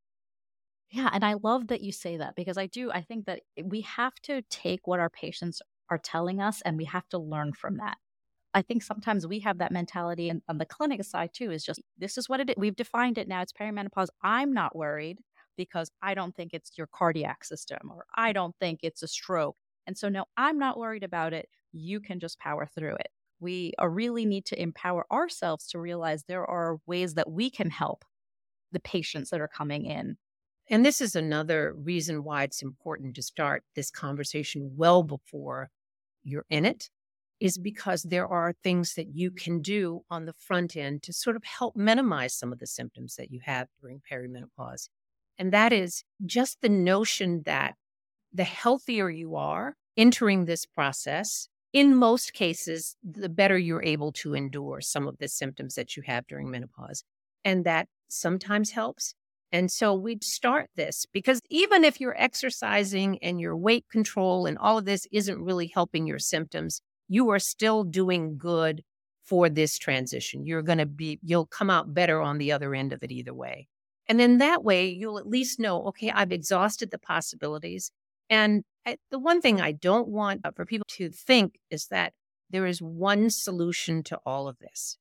Yeah. 0.90 1.08
And 1.12 1.24
I 1.24 1.34
love 1.34 1.68
that 1.68 1.82
you 1.82 1.92
say 1.92 2.16
that 2.16 2.34
because 2.34 2.58
I 2.58 2.66
do. 2.66 2.90
I 2.90 3.02
think 3.02 3.26
that 3.26 3.42
we 3.62 3.82
have 3.82 4.14
to 4.22 4.42
take 4.50 4.86
what 4.86 4.98
our 4.98 5.10
patients 5.10 5.62
are 5.88 5.98
telling 5.98 6.40
us 6.40 6.62
and 6.62 6.76
we 6.76 6.86
have 6.86 7.08
to 7.10 7.18
learn 7.18 7.52
from 7.52 7.76
that. 7.76 7.98
I 8.52 8.62
think 8.62 8.82
sometimes 8.82 9.26
we 9.26 9.40
have 9.40 9.58
that 9.58 9.70
mentality 9.70 10.28
and 10.28 10.42
on 10.48 10.58
the 10.58 10.66
clinic 10.66 11.04
side 11.04 11.30
too 11.32 11.52
is 11.52 11.64
just 11.64 11.80
this 11.98 12.18
is 12.18 12.28
what 12.28 12.40
it 12.40 12.50
is. 12.50 12.56
We've 12.58 12.74
defined 12.74 13.18
it 13.18 13.28
now. 13.28 13.42
It's 13.42 13.52
perimenopause. 13.52 14.08
I'm 14.22 14.52
not 14.52 14.74
worried 14.74 15.18
because 15.60 15.90
I 16.00 16.14
don't 16.14 16.34
think 16.34 16.54
it's 16.54 16.78
your 16.78 16.86
cardiac 16.86 17.44
system 17.44 17.90
or 17.92 18.06
I 18.14 18.32
don't 18.32 18.56
think 18.58 18.80
it's 18.82 19.02
a 19.02 19.06
stroke. 19.08 19.58
And 19.86 19.94
so, 19.94 20.08
no, 20.08 20.24
I'm 20.38 20.58
not 20.58 20.78
worried 20.78 21.04
about 21.04 21.34
it. 21.34 21.50
You 21.72 22.00
can 22.00 22.18
just 22.18 22.38
power 22.38 22.66
through 22.74 22.94
it. 22.94 23.08
We 23.40 23.74
uh, 23.78 23.86
really 23.88 24.24
need 24.24 24.46
to 24.46 24.62
empower 24.62 25.04
ourselves 25.12 25.66
to 25.68 25.78
realize 25.78 26.24
there 26.24 26.46
are 26.46 26.78
ways 26.86 27.12
that 27.12 27.30
we 27.30 27.50
can 27.50 27.68
help 27.68 28.06
the 28.72 28.80
patients 28.80 29.28
that 29.28 29.42
are 29.42 29.48
coming 29.54 29.84
in. 29.84 30.16
And 30.70 30.82
this 30.82 31.02
is 31.02 31.14
another 31.14 31.74
reason 31.76 32.24
why 32.24 32.44
it's 32.44 32.62
important 32.62 33.16
to 33.16 33.22
start 33.22 33.62
this 33.76 33.90
conversation 33.90 34.72
well 34.76 35.02
before 35.02 35.68
you're 36.22 36.46
in 36.48 36.64
it, 36.64 36.88
is 37.38 37.58
because 37.58 38.02
there 38.04 38.26
are 38.26 38.54
things 38.62 38.94
that 38.94 39.14
you 39.14 39.30
can 39.30 39.60
do 39.60 40.00
on 40.10 40.24
the 40.24 40.32
front 40.32 40.74
end 40.74 41.02
to 41.02 41.12
sort 41.12 41.36
of 41.36 41.44
help 41.44 41.76
minimize 41.76 42.34
some 42.34 42.50
of 42.50 42.60
the 42.60 42.66
symptoms 42.66 43.16
that 43.16 43.30
you 43.30 43.40
have 43.44 43.68
during 43.78 44.00
perimenopause. 44.10 44.88
And 45.40 45.54
that 45.54 45.72
is 45.72 46.04
just 46.26 46.58
the 46.60 46.68
notion 46.68 47.44
that 47.46 47.74
the 48.30 48.44
healthier 48.44 49.08
you 49.08 49.36
are 49.36 49.74
entering 49.96 50.44
this 50.44 50.66
process, 50.66 51.48
in 51.72 51.96
most 51.96 52.34
cases, 52.34 52.94
the 53.02 53.30
better 53.30 53.56
you're 53.56 53.82
able 53.82 54.12
to 54.12 54.34
endure 54.34 54.82
some 54.82 55.08
of 55.08 55.16
the 55.16 55.28
symptoms 55.28 55.76
that 55.76 55.96
you 55.96 56.02
have 56.06 56.26
during 56.26 56.50
menopause. 56.50 57.04
And 57.42 57.64
that 57.64 57.88
sometimes 58.06 58.72
helps. 58.72 59.14
And 59.50 59.72
so 59.72 59.94
we'd 59.94 60.22
start 60.22 60.68
this 60.76 61.06
because 61.10 61.40
even 61.48 61.84
if 61.84 62.02
you're 62.02 62.20
exercising 62.20 63.18
and 63.22 63.40
your 63.40 63.56
weight 63.56 63.86
control 63.90 64.44
and 64.44 64.58
all 64.58 64.76
of 64.76 64.84
this 64.84 65.06
isn't 65.10 65.42
really 65.42 65.68
helping 65.74 66.06
your 66.06 66.18
symptoms, 66.18 66.82
you 67.08 67.30
are 67.30 67.38
still 67.38 67.82
doing 67.82 68.36
good 68.36 68.82
for 69.24 69.48
this 69.48 69.78
transition. 69.78 70.44
You're 70.44 70.60
going 70.60 70.78
to 70.78 70.86
be, 70.86 71.18
you'll 71.22 71.46
come 71.46 71.70
out 71.70 71.94
better 71.94 72.20
on 72.20 72.36
the 72.36 72.52
other 72.52 72.74
end 72.74 72.92
of 72.92 73.02
it 73.02 73.10
either 73.10 73.32
way. 73.32 73.68
And 74.08 74.18
then 74.18 74.38
that 74.38 74.64
way, 74.64 74.88
you'll 74.88 75.18
at 75.18 75.28
least 75.28 75.60
know, 75.60 75.84
okay, 75.88 76.10
I've 76.10 76.32
exhausted 76.32 76.90
the 76.90 76.98
possibilities. 76.98 77.92
And 78.28 78.64
I, 78.86 78.96
the 79.10 79.18
one 79.18 79.40
thing 79.40 79.60
I 79.60 79.72
don't 79.72 80.08
want 80.08 80.40
uh, 80.44 80.50
for 80.54 80.64
people 80.64 80.86
to 80.96 81.10
think 81.10 81.58
is 81.70 81.86
that 81.88 82.12
there 82.48 82.66
is 82.66 82.82
one 82.82 83.30
solution 83.30 84.02
to 84.04 84.18
all 84.26 84.48
of 84.48 84.58
this. 84.58 84.96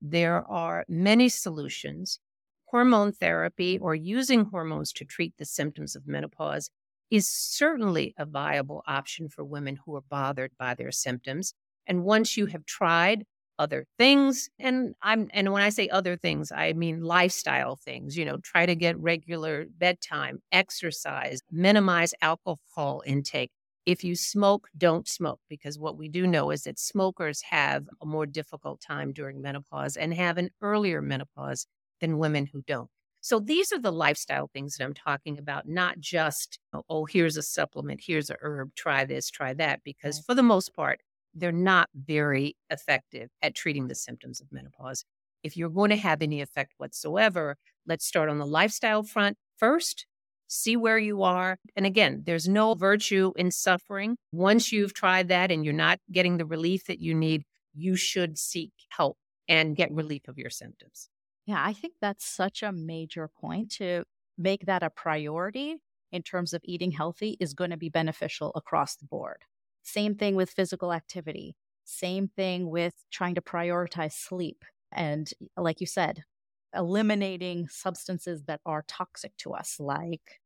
There 0.00 0.44
are 0.50 0.84
many 0.88 1.28
solutions. 1.28 2.18
Hormone 2.66 3.12
therapy 3.12 3.78
or 3.78 3.94
using 3.94 4.46
hormones 4.46 4.92
to 4.94 5.04
treat 5.04 5.34
the 5.38 5.44
symptoms 5.44 5.94
of 5.94 6.06
menopause 6.06 6.70
is 7.10 7.28
certainly 7.28 8.14
a 8.18 8.24
viable 8.24 8.82
option 8.86 9.28
for 9.28 9.44
women 9.44 9.78
who 9.84 9.94
are 9.94 10.02
bothered 10.08 10.52
by 10.58 10.74
their 10.74 10.90
symptoms. 10.90 11.54
And 11.86 12.04
once 12.04 12.36
you 12.36 12.46
have 12.46 12.64
tried 12.64 13.24
other 13.58 13.86
things 13.98 14.48
and 14.58 14.94
i'm 15.02 15.28
and 15.32 15.52
when 15.52 15.62
i 15.62 15.68
say 15.68 15.88
other 15.88 16.16
things 16.16 16.50
i 16.52 16.72
mean 16.72 17.02
lifestyle 17.02 17.76
things 17.76 18.16
you 18.16 18.24
know 18.24 18.38
try 18.38 18.66
to 18.66 18.74
get 18.74 18.98
regular 18.98 19.66
bedtime 19.78 20.40
exercise 20.52 21.40
minimize 21.50 22.14
alcohol 22.22 23.02
intake. 23.06 23.50
If 23.84 24.04
you 24.04 24.14
smoke 24.14 24.68
don't 24.78 25.08
smoke 25.08 25.40
because 25.48 25.78
what 25.78 25.96
we 25.96 26.08
do 26.08 26.26
know 26.26 26.50
is 26.50 26.62
that 26.64 26.78
smokers 26.78 27.42
have 27.42 27.88
a 28.00 28.06
more 28.06 28.26
difficult 28.26 28.80
time 28.80 29.12
during 29.12 29.42
menopause 29.42 29.96
and 29.96 30.14
have 30.14 30.38
an 30.38 30.50
earlier 30.60 31.02
menopause 31.02 31.66
than 32.00 32.18
women 32.18 32.46
who 32.46 32.62
don't. 32.66 32.88
So 33.20 33.38
these 33.40 33.72
are 33.72 33.78
the 33.78 33.92
lifestyle 33.92 34.48
things 34.52 34.76
that 34.76 34.84
i'm 34.84 34.94
talking 34.94 35.38
about 35.38 35.68
not 35.68 35.98
just 36.00 36.58
oh 36.88 37.04
here's 37.06 37.36
a 37.36 37.42
supplement 37.42 38.00
here's 38.04 38.30
a 38.30 38.36
herb 38.40 38.74
try 38.74 39.04
this 39.04 39.30
try 39.30 39.52
that 39.54 39.80
because 39.84 40.20
for 40.20 40.34
the 40.34 40.42
most 40.42 40.74
part 40.74 41.00
they're 41.34 41.52
not 41.52 41.88
very 41.94 42.56
effective 42.70 43.30
at 43.40 43.54
treating 43.54 43.88
the 43.88 43.94
symptoms 43.94 44.40
of 44.40 44.52
menopause. 44.52 45.04
If 45.42 45.56
you're 45.56 45.70
going 45.70 45.90
to 45.90 45.96
have 45.96 46.22
any 46.22 46.40
effect 46.40 46.74
whatsoever, 46.76 47.56
let's 47.86 48.04
start 48.06 48.28
on 48.28 48.38
the 48.38 48.46
lifestyle 48.46 49.02
front 49.02 49.36
first. 49.56 50.06
see 50.52 50.76
where 50.76 50.98
you 50.98 51.22
are. 51.22 51.56
And 51.74 51.86
again, 51.86 52.22
there's 52.26 52.46
no 52.46 52.74
virtue 52.74 53.32
in 53.36 53.50
suffering. 53.50 54.16
Once 54.32 54.70
you've 54.70 54.92
tried 54.92 55.28
that 55.28 55.50
and 55.50 55.64
you're 55.64 55.72
not 55.72 55.98
getting 56.10 56.36
the 56.36 56.44
relief 56.44 56.84
that 56.86 57.00
you 57.00 57.14
need, 57.14 57.44
you 57.74 57.96
should 57.96 58.38
seek 58.38 58.72
help 58.90 59.16
and 59.48 59.74
get 59.74 59.90
relief 59.90 60.28
of 60.28 60.36
your 60.36 60.50
symptoms. 60.50 61.08
Yeah, 61.46 61.62
I 61.64 61.72
think 61.72 61.94
that's 62.00 62.24
such 62.26 62.62
a 62.62 62.70
major 62.70 63.28
point 63.28 63.72
to 63.72 64.04
make 64.36 64.66
that 64.66 64.82
a 64.82 64.90
priority 64.90 65.76
in 66.12 66.22
terms 66.22 66.52
of 66.52 66.60
eating 66.64 66.92
healthy 66.92 67.36
is 67.40 67.54
going 67.54 67.70
to 67.70 67.76
be 67.78 67.88
beneficial 67.88 68.52
across 68.54 68.94
the 68.96 69.06
board. 69.06 69.38
Same 69.82 70.14
thing 70.14 70.34
with 70.36 70.50
physical 70.50 70.92
activity. 70.92 71.56
Same 71.84 72.28
thing 72.28 72.70
with 72.70 72.94
trying 73.10 73.34
to 73.34 73.40
prioritize 73.40 74.12
sleep. 74.12 74.64
And 74.92 75.30
like 75.56 75.80
you 75.80 75.86
said, 75.86 76.24
eliminating 76.74 77.68
substances 77.68 78.44
that 78.44 78.60
are 78.64 78.84
toxic 78.86 79.36
to 79.38 79.52
us, 79.52 79.76
like 79.78 80.40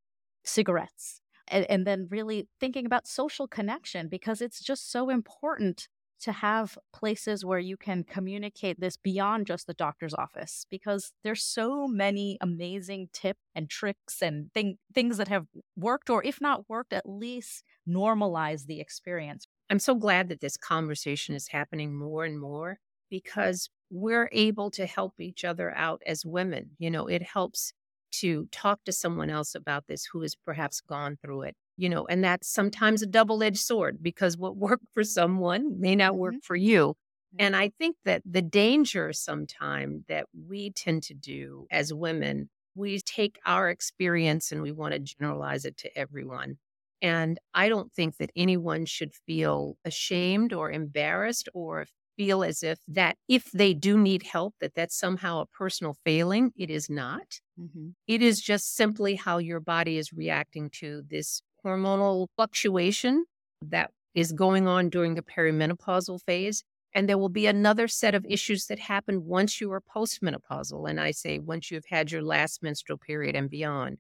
cigarettes. 0.45 1.21
And, 1.49 1.65
and 1.71 1.87
then 1.87 2.09
really 2.11 2.49
thinking 2.59 2.87
about 2.87 3.07
social 3.07 3.47
connection 3.47 4.09
because 4.09 4.41
it's 4.41 4.61
just 4.61 4.91
so 4.91 5.11
important 5.11 5.89
to 6.21 6.33
have 6.33 6.79
places 6.93 7.45
where 7.45 7.59
you 7.59 7.77
can 7.77 8.05
communicate 8.05 8.81
this 8.81 8.97
beyond 8.97 9.47
just 9.47 9.67
the 9.67 9.75
doctor's 9.75 10.15
office 10.15 10.67
because 10.71 11.13
there's 11.25 11.43
so 11.43 11.87
many 11.87 12.39
amazing 12.41 13.09
tips 13.13 13.41
and 13.55 13.69
tricks 13.69 14.23
and 14.23 14.53
thing, 14.53 14.79
things 14.95 15.19
that 15.19 15.29
have 15.29 15.47
worked 15.77 16.11
or 16.11 16.25
if 16.25 16.41
not 16.41 16.69
worked 16.69 16.93
at 16.93 17.09
least 17.09 17.63
normalize 17.89 18.67
the 18.67 18.81
experience. 18.81 19.47
I'm 19.69 19.79
so 19.79 19.95
glad 19.95 20.29
that 20.29 20.41
this 20.41 20.57
conversation 20.57 21.35
is 21.35 21.49
happening 21.49 21.95
more 21.95 22.25
and 22.25 22.41
more 22.41 22.79
because 23.11 23.69
we're 23.91 24.29
able 24.33 24.71
to 24.73 24.87
help 24.87 25.21
each 25.21 25.45
other 25.45 25.73
out 25.77 26.03
as 26.07 26.27
women 26.27 26.71
you 26.79 26.91
know 26.91 27.07
it 27.07 27.23
helps 27.23 27.73
to 28.11 28.47
talk 28.51 28.83
to 28.85 28.93
someone 28.93 29.31
else 29.31 29.55
about 29.55 29.87
this 29.87 30.05
who 30.07 30.23
has 30.23 30.35
perhaps 30.35 30.81
gone 30.81 31.17
through 31.23 31.43
it 31.43 31.57
you 31.77 31.89
know 31.89 32.07
and 32.07 32.25
that's 32.25 32.49
sometimes 32.49 33.03
a 33.03 33.07
double-edged 33.07 33.59
sword 33.59 33.99
because 34.03 34.37
what 34.37 34.57
worked 34.67 34.87
for 34.95 35.05
someone 35.05 35.81
may 35.81 35.95
not 35.95 36.17
work 36.17 36.35
mm-hmm. 36.35 36.41
for 36.47 36.57
you. 36.57 36.95
And 37.39 37.55
i 37.55 37.71
think 37.79 37.97
that 38.05 38.23
the 38.25 38.43
danger 38.43 39.13
sometimes 39.13 40.05
that 40.09 40.27
we 40.49 40.71
tend 40.71 41.03
to 41.05 41.15
do 41.15 41.67
as 41.71 41.93
women 41.93 42.49
we 42.75 43.01
take 43.01 43.39
our 43.47 43.71
experience 43.71 44.53
and 44.53 44.61
we 44.61 44.71
want 44.71 44.93
to 44.93 44.99
generalize 44.99 45.65
it 45.65 45.79
to 45.79 45.99
everyone. 45.99 46.59
And 47.03 47.39
i 47.53 47.69
don't 47.69 47.93
think 47.93 48.17
that 48.17 48.31
anyone 48.37 48.87
should 48.87 49.13
feel 49.27 49.77
ashamed 49.85 50.53
or 50.53 50.71
embarrassed 50.71 51.49
or 51.53 51.87
feel 52.17 52.43
as 52.43 52.63
if 52.63 52.79
that 52.89 53.17
if 53.29 53.51
they 53.53 53.75
do 53.75 53.99
need 53.99 54.23
help 54.23 54.55
that 54.61 54.75
that's 54.75 54.99
somehow 54.99 55.41
a 55.41 55.47
personal 55.47 55.97
failing. 56.05 56.53
It 56.57 56.71
is 56.71 56.89
not. 56.89 57.41
Mm-hmm. 57.59 57.89
it 58.07 58.21
is 58.21 58.43
just 58.43 58.75
simply 58.77 59.15
how 59.15 59.39
your 59.39 59.61
body 59.61 59.97
is 59.97 60.13
reacting 60.13 60.69
to 60.81 61.03
this 61.09 61.41
hormonal 61.65 62.27
fluctuation 62.37 63.25
that 63.63 63.91
is 64.15 64.33
going 64.33 64.67
on 64.67 64.89
during 64.89 65.15
the 65.15 65.23
perimenopausal 65.23 66.21
phase 66.23 66.63
and 66.95 67.09
there 67.09 67.19
will 67.19 67.29
be 67.29 67.47
another 67.47 67.87
set 67.89 68.15
of 68.15 68.25
issues 68.27 68.67
that 68.67 68.79
happen 68.79 69.27
once 69.27 69.61
you 69.61 69.71
are 69.73 69.81
postmenopausal 69.81 70.89
and 70.89 71.01
i 71.01 71.11
say 71.11 71.39
once 71.39 71.71
you've 71.71 71.87
had 71.91 72.11
your 72.11 72.23
last 72.23 72.63
menstrual 72.63 72.99
period 72.99 73.35
and 73.35 73.51
beyond 73.51 73.99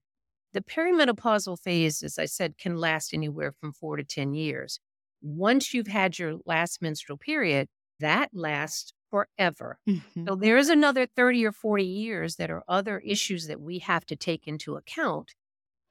the 0.52 0.60
perimenopausal 0.60 1.58
phase 1.58 2.02
as 2.02 2.18
i 2.18 2.24
said 2.24 2.58
can 2.58 2.76
last 2.76 3.12
anywhere 3.12 3.52
from 3.52 3.72
4 3.72 3.96
to 3.96 4.04
10 4.04 4.34
years 4.34 4.80
once 5.22 5.74
you've 5.74 5.86
had 5.86 6.18
your 6.18 6.36
last 6.46 6.80
menstrual 6.80 7.18
period 7.18 7.68
that 8.00 8.30
lasts 8.32 8.92
forever. 9.10 9.78
Mm-hmm. 9.88 10.26
So 10.26 10.34
there 10.34 10.58
is 10.58 10.68
another 10.68 11.06
30 11.06 11.46
or 11.46 11.52
40 11.52 11.84
years 11.84 12.36
that 12.36 12.50
are 12.50 12.62
other 12.68 12.98
issues 12.98 13.46
that 13.46 13.60
we 13.60 13.78
have 13.80 14.04
to 14.06 14.16
take 14.16 14.46
into 14.46 14.76
account 14.76 15.34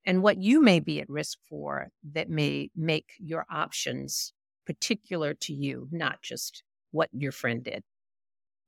and 0.06 0.22
what 0.22 0.38
you 0.38 0.62
may 0.62 0.80
be 0.80 1.00
at 1.00 1.10
risk 1.10 1.40
for 1.50 1.90
that 2.14 2.30
may 2.30 2.70
make 2.76 3.14
your 3.18 3.46
options 3.50 4.34
particular 4.66 5.34
to 5.34 5.54
you, 5.54 5.88
not 5.92 6.22
just 6.22 6.64
what 6.92 7.10
your 7.12 7.32
friend 7.32 7.64
did. 7.64 7.84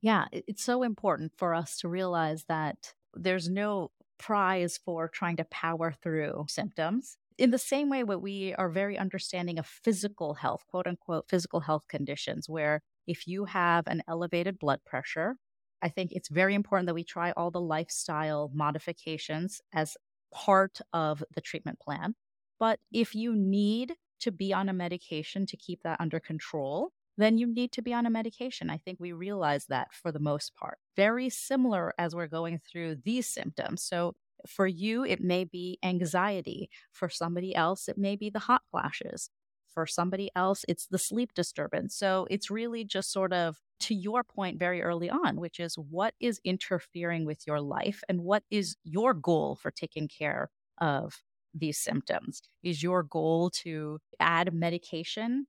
Yeah, 0.02 0.26
it's 0.32 0.64
so 0.64 0.84
important 0.84 1.34
for 1.38 1.54
us 1.54 1.78
to 1.80 1.90
realize 1.90 2.46
that 2.48 2.94
there's 3.14 3.50
no 3.50 3.92
prize 4.20 4.78
for 4.78 5.08
trying 5.08 5.38
to 5.38 5.46
power 5.46 5.92
through 5.92 6.46
symptoms. 6.50 7.18
In 7.38 7.52
the 7.52 7.58
same 7.58 7.90
way, 7.90 8.04
what 8.04 8.22
we 8.22 8.54
are 8.56 8.70
very 8.70 8.98
understanding 8.98 9.60
of 9.60 9.68
physical 9.68 10.36
health, 10.36 10.64
quote 10.68 10.88
unquote, 10.88 11.30
physical 11.30 11.60
health 11.62 11.88
conditions, 11.88 12.50
where 12.50 12.82
if 13.06 13.28
you 13.28 13.46
have 13.46 13.88
an 13.88 14.02
elevated 14.08 14.60
blood 14.60 14.80
pressure, 14.86 15.36
I 15.82 15.90
think 15.90 16.12
it's 16.12 16.30
very 16.30 16.56
important 16.56 16.88
that 16.88 16.96
we 16.96 17.04
try 17.04 17.32
all 17.32 17.52
the 17.52 17.62
lifestyle 17.62 18.52
modifications 18.54 19.62
as 19.72 19.96
part 20.34 20.80
of 20.94 21.24
the 21.36 21.42
treatment 21.42 21.80
plan. 21.80 22.16
But 22.60 22.80
mm-hmm. 22.80 23.02
if 23.02 23.16
you 23.16 23.36
need 23.36 23.94
to 24.22 24.32
be 24.32 24.54
on 24.54 24.70
a 24.70 24.74
medication 24.74 25.46
to 25.46 25.58
keep 25.58 25.84
that 25.84 26.02
under 26.02 26.20
control, 26.20 26.92
then 27.18 27.38
you 27.38 27.48
need 27.48 27.72
to 27.74 27.82
be 27.82 27.94
on 27.94 28.06
a 28.06 28.12
medication. 28.12 28.70
I 28.70 28.78
think 28.78 29.00
we 29.00 29.12
realize 29.12 29.66
that 29.68 29.88
for 29.94 30.12
the 30.12 30.20
most 30.20 30.56
part. 30.56 30.78
Very 30.96 31.30
similar 31.30 31.94
as 31.98 32.16
we're 32.16 32.28
going 32.28 32.60
through 32.60 32.98
these 33.04 33.28
symptoms. 33.28 33.82
So 33.84 34.16
for 34.48 34.68
you, 34.68 35.04
it 35.04 35.22
may 35.22 35.44
be 35.44 35.80
anxiety. 35.84 36.70
For 36.92 37.10
somebody 37.10 37.56
else, 37.56 37.88
it 37.88 37.98
may 37.98 38.16
be 38.16 38.30
the 38.30 38.40
hot 38.40 38.62
flashes. 38.70 39.32
For 39.74 39.88
somebody 39.88 40.30
else, 40.36 40.64
it's 40.68 40.88
the 40.88 41.00
sleep 41.00 41.34
disturbance. 41.34 41.96
So 41.96 42.28
it's 42.30 42.52
really 42.52 42.84
just 42.84 43.12
sort 43.12 43.34
of 43.34 43.58
to 43.80 43.96
your 43.96 44.24
point 44.24 44.60
very 44.60 44.82
early 44.82 45.10
on, 45.10 45.40
which 45.40 45.60
is 45.60 45.76
what 45.78 46.14
is 46.20 46.40
interfering 46.44 47.26
with 47.26 47.46
your 47.46 47.62
life 47.62 48.04
and 48.10 48.22
what 48.22 48.44
is 48.50 48.76
your 48.84 49.14
goal 49.14 49.56
for 49.56 49.72
taking 49.72 50.08
care 50.08 50.50
of 50.80 51.22
these 51.54 51.78
symptoms? 51.78 52.42
Is 52.64 52.84
your 52.84 53.04
goal 53.04 53.50
to 53.62 54.00
add 54.20 54.54
medication 54.54 55.48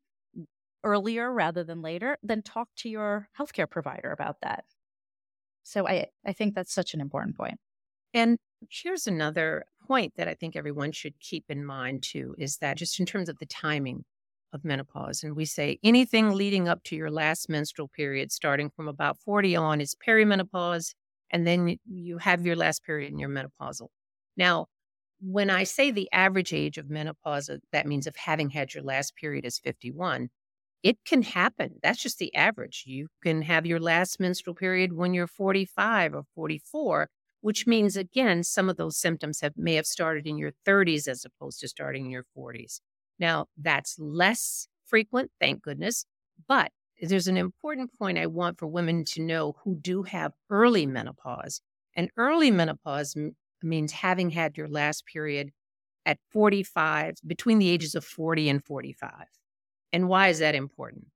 earlier 0.85 1.33
rather 1.33 1.64
than 1.64 1.83
later? 1.83 2.19
Then 2.23 2.43
talk 2.43 2.69
to 2.79 2.88
your 2.88 3.29
healthcare 3.38 3.69
provider 3.69 4.11
about 4.12 4.37
that. 4.43 4.64
So 5.62 5.87
I, 5.87 6.07
I 6.27 6.33
think 6.33 6.55
that's 6.55 6.73
such 6.73 6.95
an 6.95 7.01
important 7.01 7.37
point. 7.37 7.59
And 8.14 8.38
here's 8.71 9.07
another 9.07 9.64
point 9.87 10.14
that 10.17 10.29
I 10.29 10.35
think 10.35 10.57
everyone 10.57 10.93
should 10.93 11.21
keep 11.21 11.45
in 11.49 11.64
mind 11.64 12.03
too 12.03 12.35
is 12.38 12.59
that 12.59 12.77
just 12.77 12.99
in 12.99 13.07
terms 13.07 13.29
of 13.29 13.38
the 13.38 13.47
timing, 13.47 14.05
of 14.53 14.65
menopause. 14.65 15.23
And 15.23 15.37
we 15.37 15.45
say 15.45 15.79
anything 15.83 16.31
leading 16.31 16.69
up 16.69 16.83
to 16.85 16.97
your 16.97 17.11
last 17.11 17.49
menstrual 17.49 17.89
period, 17.89 18.33
starting 18.33 18.71
from 18.71 18.89
about 18.89 19.19
40 19.19 19.57
on, 19.57 19.81
is 19.81 19.95
perimenopause. 19.95 20.95
And 21.31 21.47
then 21.47 21.77
you 21.87 22.19
have 22.19 22.47
your 22.47 22.57
last 22.57 22.85
period 22.85 23.13
in 23.13 23.19
your 23.19 23.29
menopausal. 23.29 23.89
Now, 24.37 24.67
when 25.21 25.51
I 25.51 25.65
say 25.65 25.91
the 25.91 26.09
average 26.13 26.53
age 26.53 26.79
of 26.79 26.89
menopause, 26.89 27.49
uh, 27.49 27.59
that 27.73 27.87
means 27.87 28.07
of 28.07 28.17
having 28.17 28.51
had 28.51 28.75
your 28.75 28.85
last 28.85 29.17
period 29.17 29.45
is 29.45 29.59
51. 29.59 30.31
It 30.83 30.99
can 31.05 31.23
happen. 31.23 31.75
That's 31.83 32.01
just 32.01 32.19
the 32.19 32.35
average. 32.35 32.85
You 32.87 33.09
can 33.23 33.43
have 33.43 33.67
your 33.67 33.81
last 33.81 34.21
menstrual 34.21 34.55
period 34.55 34.93
when 34.93 35.13
you're 35.13 35.27
45 35.27 36.15
or 36.15 36.23
44, 36.35 37.09
which 37.41 37.67
means, 37.67 37.97
again, 37.97 38.45
some 38.45 38.69
of 38.69 38.77
those 38.77 38.97
symptoms 38.97 39.41
have, 39.41 39.55
may 39.57 39.75
have 39.75 39.87
started 39.87 40.27
in 40.27 40.39
your 40.39 40.53
30s 40.67 41.09
as 41.09 41.25
opposed 41.25 41.61
to 41.61 41.69
starting 41.69 42.07
in 42.07 42.11
your 42.13 42.27
40s. 42.37 42.81
Now, 43.19 43.47
that's 43.57 43.99
less 43.99 44.69
frequent, 44.85 45.31
thank 45.41 45.63
goodness, 45.63 46.05
but 46.47 46.71
there's 47.01 47.29
an 47.29 47.37
important 47.37 47.97
point 47.97 48.19
I 48.19 48.27
want 48.27 48.59
for 48.59 48.67
women 48.67 49.05
to 49.07 49.23
know 49.23 49.57
who 49.65 49.77
do 49.81 50.03
have 50.03 50.33
early 50.51 50.87
menopause. 50.87 51.61
And 51.95 52.11
early 52.17 52.51
menopause 52.51 53.17
m- 53.17 53.37
means 53.63 53.93
having 53.93 54.31
had 54.31 54.57
your 54.57 54.69
last 54.69 55.05
period 55.07 55.51
at 56.07 56.19
45, 56.33 57.17
between 57.27 57.59
the 57.59 57.69
ages 57.71 57.95
of 57.95 58.05
40 58.05 58.49
and 58.49 58.65
45. 58.65 59.27
And 59.93 60.09
why 60.09 60.29
is 60.29 60.39
that 60.39 60.55
important? 60.55 61.07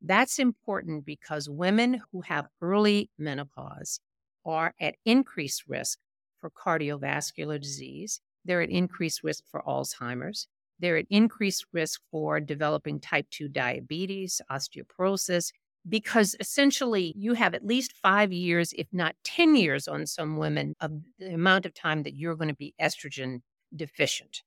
That's 0.00 0.38
important 0.38 1.04
because 1.04 1.48
women 1.48 2.02
who 2.12 2.22
have 2.22 2.48
early 2.60 3.10
menopause 3.18 4.00
are 4.44 4.74
at 4.80 4.94
increased 5.04 5.64
risk 5.68 5.98
for 6.40 6.50
cardiovascular 6.50 7.60
disease. 7.60 8.20
They're 8.44 8.62
at 8.62 8.70
increased 8.70 9.22
risk 9.22 9.44
for 9.50 9.62
Alzheimer's. 9.66 10.46
They're 10.78 10.98
at 10.98 11.06
increased 11.10 11.66
risk 11.72 12.00
for 12.10 12.40
developing 12.40 13.00
type 13.00 13.26
2 13.30 13.48
diabetes, 13.48 14.40
osteoporosis, 14.50 15.52
because 15.88 16.36
essentially 16.40 17.14
you 17.16 17.34
have 17.34 17.54
at 17.54 17.64
least 17.64 17.92
five 17.92 18.32
years, 18.32 18.72
if 18.76 18.86
not 18.92 19.14
10 19.24 19.56
years 19.56 19.88
on 19.88 20.06
some 20.06 20.36
women, 20.36 20.74
of 20.80 20.92
the 21.18 21.34
amount 21.34 21.66
of 21.66 21.74
time 21.74 22.02
that 22.02 22.14
you're 22.14 22.36
going 22.36 22.48
to 22.48 22.54
be 22.54 22.74
estrogen 22.80 23.40
deficient. 23.74 24.42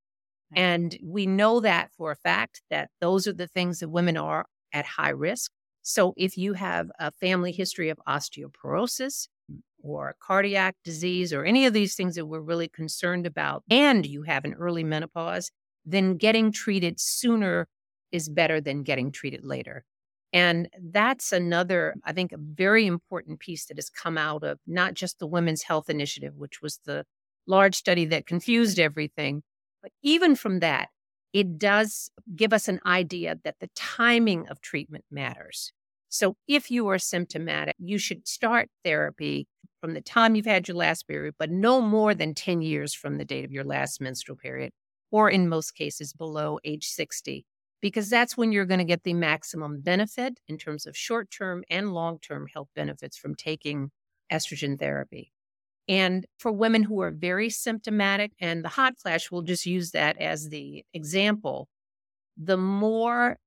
And 0.54 0.98
we 1.02 1.26
know 1.26 1.62
that 1.62 1.92
for 1.98 2.12
a 2.12 2.16
fact 2.16 2.62
that 2.70 2.90
those 3.00 3.26
are 3.28 3.34
the 3.34 3.48
things 3.48 3.80
that 3.80 3.90
women 3.90 4.18
are 4.18 4.46
at 4.74 4.86
high 4.86 5.10
risk. 5.10 5.52
So 5.82 6.14
if 6.18 6.38
you 6.38 6.54
have 6.54 6.92
a 7.00 7.12
family 7.12 7.52
history 7.52 7.90
of 7.90 8.00
osteoporosis 8.08 9.28
or 9.82 10.16
cardiac 10.22 10.76
disease 10.84 11.34
or 11.34 11.44
any 11.44 11.66
of 11.66 11.74
these 11.74 11.96
things 11.96 12.16
that 12.16 12.26
we're 12.26 12.42
really 12.42 12.68
concerned 12.68 13.26
about, 13.26 13.64
and 13.70 14.06
you 14.06 14.24
have 14.24 14.46
an 14.46 14.54
early 14.54 14.84
menopause, 14.84 15.52
then 15.86 16.18
getting 16.18 16.52
treated 16.52 17.00
sooner 17.00 17.68
is 18.12 18.30
better 18.30 18.62
than 18.62 18.84
getting 18.84 19.12
treated 19.12 19.46
later. 19.46 19.84
And 20.34 20.70
that's 20.82 21.32
another, 21.34 21.96
I 22.06 22.14
think, 22.14 22.32
a 22.32 22.38
very 22.38 22.86
important 22.86 23.40
piece 23.40 23.66
that 23.66 23.78
has 23.78 23.90
come 23.90 24.18
out 24.18 24.44
of 24.44 24.60
not 24.66 24.94
just 24.94 25.20
the 25.20 25.28
Women's 25.28 25.64
Health 25.64 25.90
Initiative, 25.90 26.36
which 26.36 26.62
was 26.62 26.80
the 26.86 27.06
large 27.48 27.76
study 27.76 28.06
that 28.06 28.26
confused 28.28 28.80
everything, 28.80 29.44
But 29.82 29.92
even 30.04 30.36
from 30.36 30.60
that, 30.60 30.90
it 31.34 31.58
does 31.58 32.12
give 32.36 32.54
us 32.54 32.68
an 32.68 32.80
idea 32.86 33.38
that 33.44 33.56
the 33.60 33.70
timing 33.76 34.48
of 34.50 34.62
treatment 34.62 35.06
matters. 35.10 35.72
So 36.10 36.36
if 36.48 36.70
you 36.70 36.88
are 36.90 37.00
symptomatic, 37.00 37.76
you 37.80 37.98
should 37.98 38.28
start 38.28 38.70
therapy 38.84 39.48
from 39.80 39.94
the 39.94 40.02
time 40.02 40.36
you've 40.36 40.46
had 40.46 40.68
your 40.68 40.78
last 40.78 41.08
period, 41.08 41.36
but 41.40 41.50
no 41.50 41.82
more 41.82 42.14
than 42.14 42.34
10 42.36 42.62
years 42.62 42.94
from 42.94 43.18
the 43.18 43.26
date 43.26 43.46
of 43.46 43.52
your 43.52 43.64
last 43.64 44.02
menstrual 44.02 44.38
period, 44.38 44.72
or 45.12 45.30
in 45.30 45.50
most 45.50 45.76
cases 45.76 46.14
below 46.14 46.60
age 46.64 46.88
60, 46.88 47.46
because 47.82 48.10
that's 48.10 48.38
when 48.38 48.52
you're 48.52 48.66
going 48.66 48.80
to 48.80 48.86
get 48.86 49.04
the 49.04 49.14
maximum 49.14 49.82
benefit 49.82 50.40
in 50.48 50.58
terms 50.58 50.86
of 50.86 50.98
short 50.98 51.30
term 51.30 51.64
and 51.70 51.94
long 51.94 52.20
term 52.20 52.48
health 52.54 52.70
benefits 52.76 53.18
from 53.18 53.36
taking 53.36 53.92
estrogen 54.32 54.80
therapy. 54.80 55.32
And 55.88 56.26
for 56.38 56.52
women 56.52 56.84
who 56.84 57.02
are 57.02 57.12
very 57.12 57.50
symptomatic, 57.50 58.32
and 58.40 58.64
the 58.64 58.70
hot 58.70 58.94
flash, 59.02 59.30
we'll 59.32 59.42
just 59.42 59.66
use 59.66 59.92
that 59.92 60.18
as 60.20 60.50
the 60.50 60.86
example, 60.94 61.68
the 62.38 62.58
more 62.58 63.38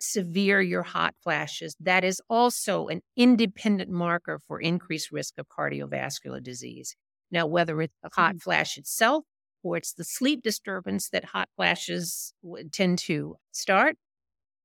severe 0.00 0.60
your 0.60 0.82
hot 0.82 1.14
flashes, 1.22 1.76
that 1.80 2.04
is 2.04 2.20
also 2.28 2.88
an 2.88 3.00
independent 3.16 3.90
marker 3.90 4.38
for 4.46 4.60
increased 4.60 5.10
risk 5.10 5.34
of 5.38 5.46
cardiovascular 5.48 6.42
disease. 6.42 6.94
Now, 7.30 7.46
whether 7.46 7.80
it's 7.82 7.96
the 8.02 8.10
hot 8.12 8.34
mm-hmm. 8.34 8.38
flash 8.38 8.76
itself 8.76 9.24
or 9.62 9.76
it's 9.76 9.92
the 9.92 10.04
sleep 10.04 10.42
disturbance 10.42 11.10
that 11.10 11.24
hot 11.24 11.48
flashes 11.56 12.32
tend 12.72 12.98
to 12.98 13.36
start, 13.52 13.96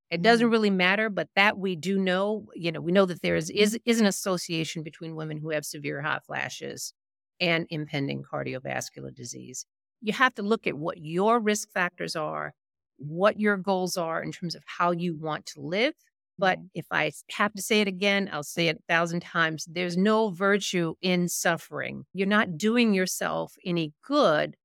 it 0.09 0.21
doesn't 0.21 0.45
mm-hmm. 0.45 0.51
really 0.51 0.69
matter, 0.69 1.09
but 1.09 1.29
that 1.35 1.57
we 1.57 1.75
do 1.75 1.99
know, 1.99 2.45
you 2.55 2.71
know, 2.71 2.81
we 2.81 2.91
know 2.91 3.05
that 3.05 3.21
there 3.21 3.35
is, 3.35 3.49
is, 3.49 3.79
is 3.85 3.99
an 3.99 4.05
association 4.05 4.83
between 4.83 5.15
women 5.15 5.37
who 5.37 5.49
have 5.49 5.65
severe 5.65 6.01
hot 6.01 6.25
flashes 6.25 6.93
and 7.39 7.65
impending 7.69 8.23
cardiovascular 8.23 9.13
disease. 9.13 9.65
You 10.01 10.13
have 10.13 10.35
to 10.35 10.43
look 10.43 10.67
at 10.67 10.77
what 10.77 10.97
your 10.99 11.39
risk 11.39 11.71
factors 11.71 12.15
are 12.15 12.53
what 12.97 13.39
your 13.39 13.57
goals 13.57 13.97
are 13.97 14.21
in 14.21 14.31
terms 14.31 14.55
of 14.55 14.63
how 14.65 14.91
you 14.91 15.15
want 15.15 15.45
to 15.47 15.61
live. 15.61 15.93
But 16.37 16.59
mm-hmm. 16.59 16.67
if 16.73 16.85
I 16.91 17.11
have 17.31 17.53
to 17.53 17.61
say 17.61 17.81
it 17.81 17.87
again, 17.87 18.29
I'll 18.31 18.43
say 18.43 18.67
it 18.67 18.77
a 18.77 18.93
thousand 18.93 19.21
times. 19.21 19.65
There's 19.69 19.97
no 19.97 20.29
virtue 20.29 20.95
in 21.01 21.27
suffering. 21.27 22.05
You're 22.13 22.27
not 22.27 22.57
doing 22.57 22.93
yourself 22.93 23.53
any 23.65 23.93
good 24.05 24.55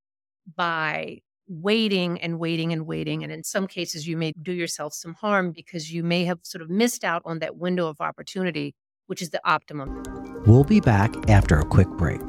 by 0.56 1.18
waiting 1.48 2.20
and 2.20 2.38
waiting 2.38 2.72
and 2.72 2.86
waiting. 2.86 3.22
And 3.22 3.32
in 3.32 3.42
some 3.42 3.66
cases, 3.66 4.06
you 4.06 4.16
may 4.16 4.32
do 4.42 4.52
yourself 4.52 4.92
some 4.92 5.14
harm 5.14 5.52
because 5.52 5.92
you 5.92 6.02
may 6.02 6.24
have 6.24 6.40
sort 6.42 6.62
of 6.62 6.70
missed 6.70 7.04
out 7.04 7.22
on 7.24 7.38
that 7.38 7.56
window 7.56 7.88
of 7.88 8.00
opportunity, 8.00 8.74
which 9.06 9.22
is 9.22 9.30
the 9.30 9.40
optimum. 9.48 10.02
We'll 10.46 10.64
be 10.64 10.80
back 10.80 11.14
after 11.30 11.58
a 11.58 11.64
quick 11.64 11.88
break. 11.88 12.20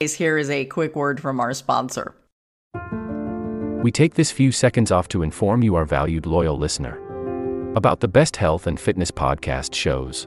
Here 0.00 0.38
is 0.38 0.50
a 0.50 0.66
quick 0.66 0.94
word 0.94 1.20
from 1.20 1.40
our 1.40 1.54
sponsor. 1.54 2.14
We 3.82 3.90
take 3.90 4.14
this 4.14 4.30
few 4.30 4.52
seconds 4.52 4.90
off 4.90 5.08
to 5.08 5.22
inform 5.22 5.62
you, 5.62 5.74
our 5.74 5.84
valued 5.84 6.26
loyal 6.26 6.58
listener, 6.58 6.98
about 7.76 8.00
the 8.00 8.08
best 8.08 8.36
health 8.36 8.66
and 8.66 8.78
fitness 8.78 9.10
podcast 9.10 9.74
shows. 9.74 10.26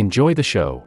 Enjoy 0.00 0.32
the 0.32 0.42
show. 0.42 0.82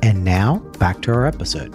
And 0.00 0.22
now, 0.22 0.58
back 0.78 1.02
to 1.02 1.12
our 1.12 1.26
episode. 1.26 1.72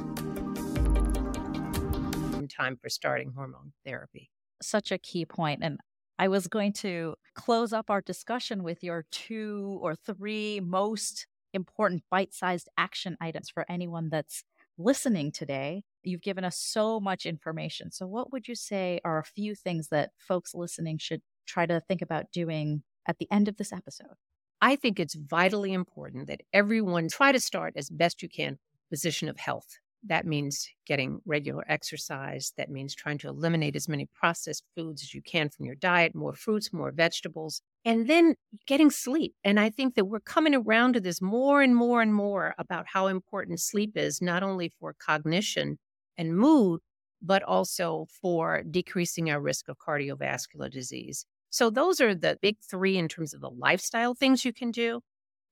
Time 2.50 2.78
for 2.82 2.88
starting 2.88 3.34
hormone 3.36 3.74
therapy. 3.86 4.30
Such 4.62 4.94
a 4.94 4.98
key 4.98 5.26
point. 5.26 5.60
And 5.62 5.78
I 6.18 6.30
was 6.30 6.48
going 6.48 6.72
to 6.74 7.16
close 7.36 7.74
up 7.74 7.90
our 7.90 8.00
discussion 8.00 8.64
with 8.64 8.82
your 8.82 9.06
two 9.12 9.78
or 9.82 9.94
three 9.94 10.62
most 10.62 11.28
important 11.54 12.04
bite 12.10 12.34
sized 12.34 12.70
action 12.78 13.18
items 13.20 13.50
for 13.50 13.66
anyone 13.70 14.08
that's 14.10 14.46
listening 14.84 15.32
today. 15.32 15.84
You've 16.04 16.22
given 16.22 16.44
us 16.44 16.58
so 16.58 17.00
much 17.00 17.26
information. 17.26 17.92
So, 17.92 18.08
what 18.08 18.32
would 18.32 18.48
you 18.48 18.56
say 18.56 19.00
are 19.06 19.20
a 19.20 19.24
few 19.24 19.56
things 19.56 19.90
that 19.90 20.12
folks 20.18 20.54
listening 20.56 20.98
should 20.98 21.22
try 21.46 21.66
to 21.66 21.82
think 21.88 22.02
about 22.02 22.32
doing 22.32 22.84
at 23.08 23.18
the 23.18 23.28
end 23.32 23.48
of 23.48 23.58
this 23.58 23.74
episode? 23.74 24.16
I 24.62 24.76
think 24.76 25.00
it's 25.00 25.16
vitally 25.16 25.74
important 25.74 26.28
that 26.28 26.42
everyone 26.54 27.08
try 27.08 27.32
to 27.32 27.40
start 27.40 27.74
as 27.76 27.90
best 27.90 28.22
you 28.22 28.30
can 28.30 28.60
position 28.90 29.30
of 29.30 29.40
health 29.40 29.80
that 30.04 30.26
means 30.26 30.68
getting 30.86 31.22
regular 31.26 31.64
exercise. 31.68 32.54
That 32.58 32.70
means 32.70 32.96
trying 32.96 33.20
to 33.20 33.28
eliminate 33.28 33.76
as 33.76 33.88
many 33.88 34.08
processed 34.14 34.64
foods 34.76 35.04
as 35.04 35.14
you 35.14 35.22
can 35.22 35.50
from 35.50 35.66
your 35.66 35.76
diet, 35.76 36.16
more 36.16 36.34
fruits, 36.34 36.74
more 36.74 36.92
vegetables, 36.92 37.62
and 37.86 38.08
then 38.08 38.36
getting 38.68 38.92
sleep. 38.92 39.34
And 39.44 39.60
I 39.60 39.70
think 39.70 39.96
that 39.96 40.06
we're 40.06 40.20
coming 40.20 40.54
around 40.56 40.94
to 40.94 41.00
this 41.00 41.22
more 41.22 41.62
and 41.62 41.76
more 41.76 42.02
and 42.02 42.14
more 42.14 42.54
about 42.58 42.86
how 42.88 43.08
important 43.08 43.60
sleep 43.60 43.98
is, 43.98 44.22
not 44.22 44.44
only 44.44 44.70
for 44.80 44.96
cognition 45.00 45.80
and 46.18 46.38
mood, 46.38 46.82
but 47.22 47.44
also 47.44 48.08
for 48.22 48.64
decreasing 48.64 49.30
our 49.30 49.42
risk 49.42 49.68
of 49.68 49.78
cardiovascular 49.78 50.72
disease. 50.72 51.26
So, 51.50 51.70
those 51.70 52.00
are 52.00 52.16
the 52.16 52.38
big 52.42 52.58
three 52.62 52.98
in 52.98 53.08
terms 53.08 53.34
of 53.34 53.42
the 53.42 53.50
lifestyle 53.50 54.16
things 54.16 54.46
you 54.46 54.54
can 54.54 54.72
do. 54.72 55.02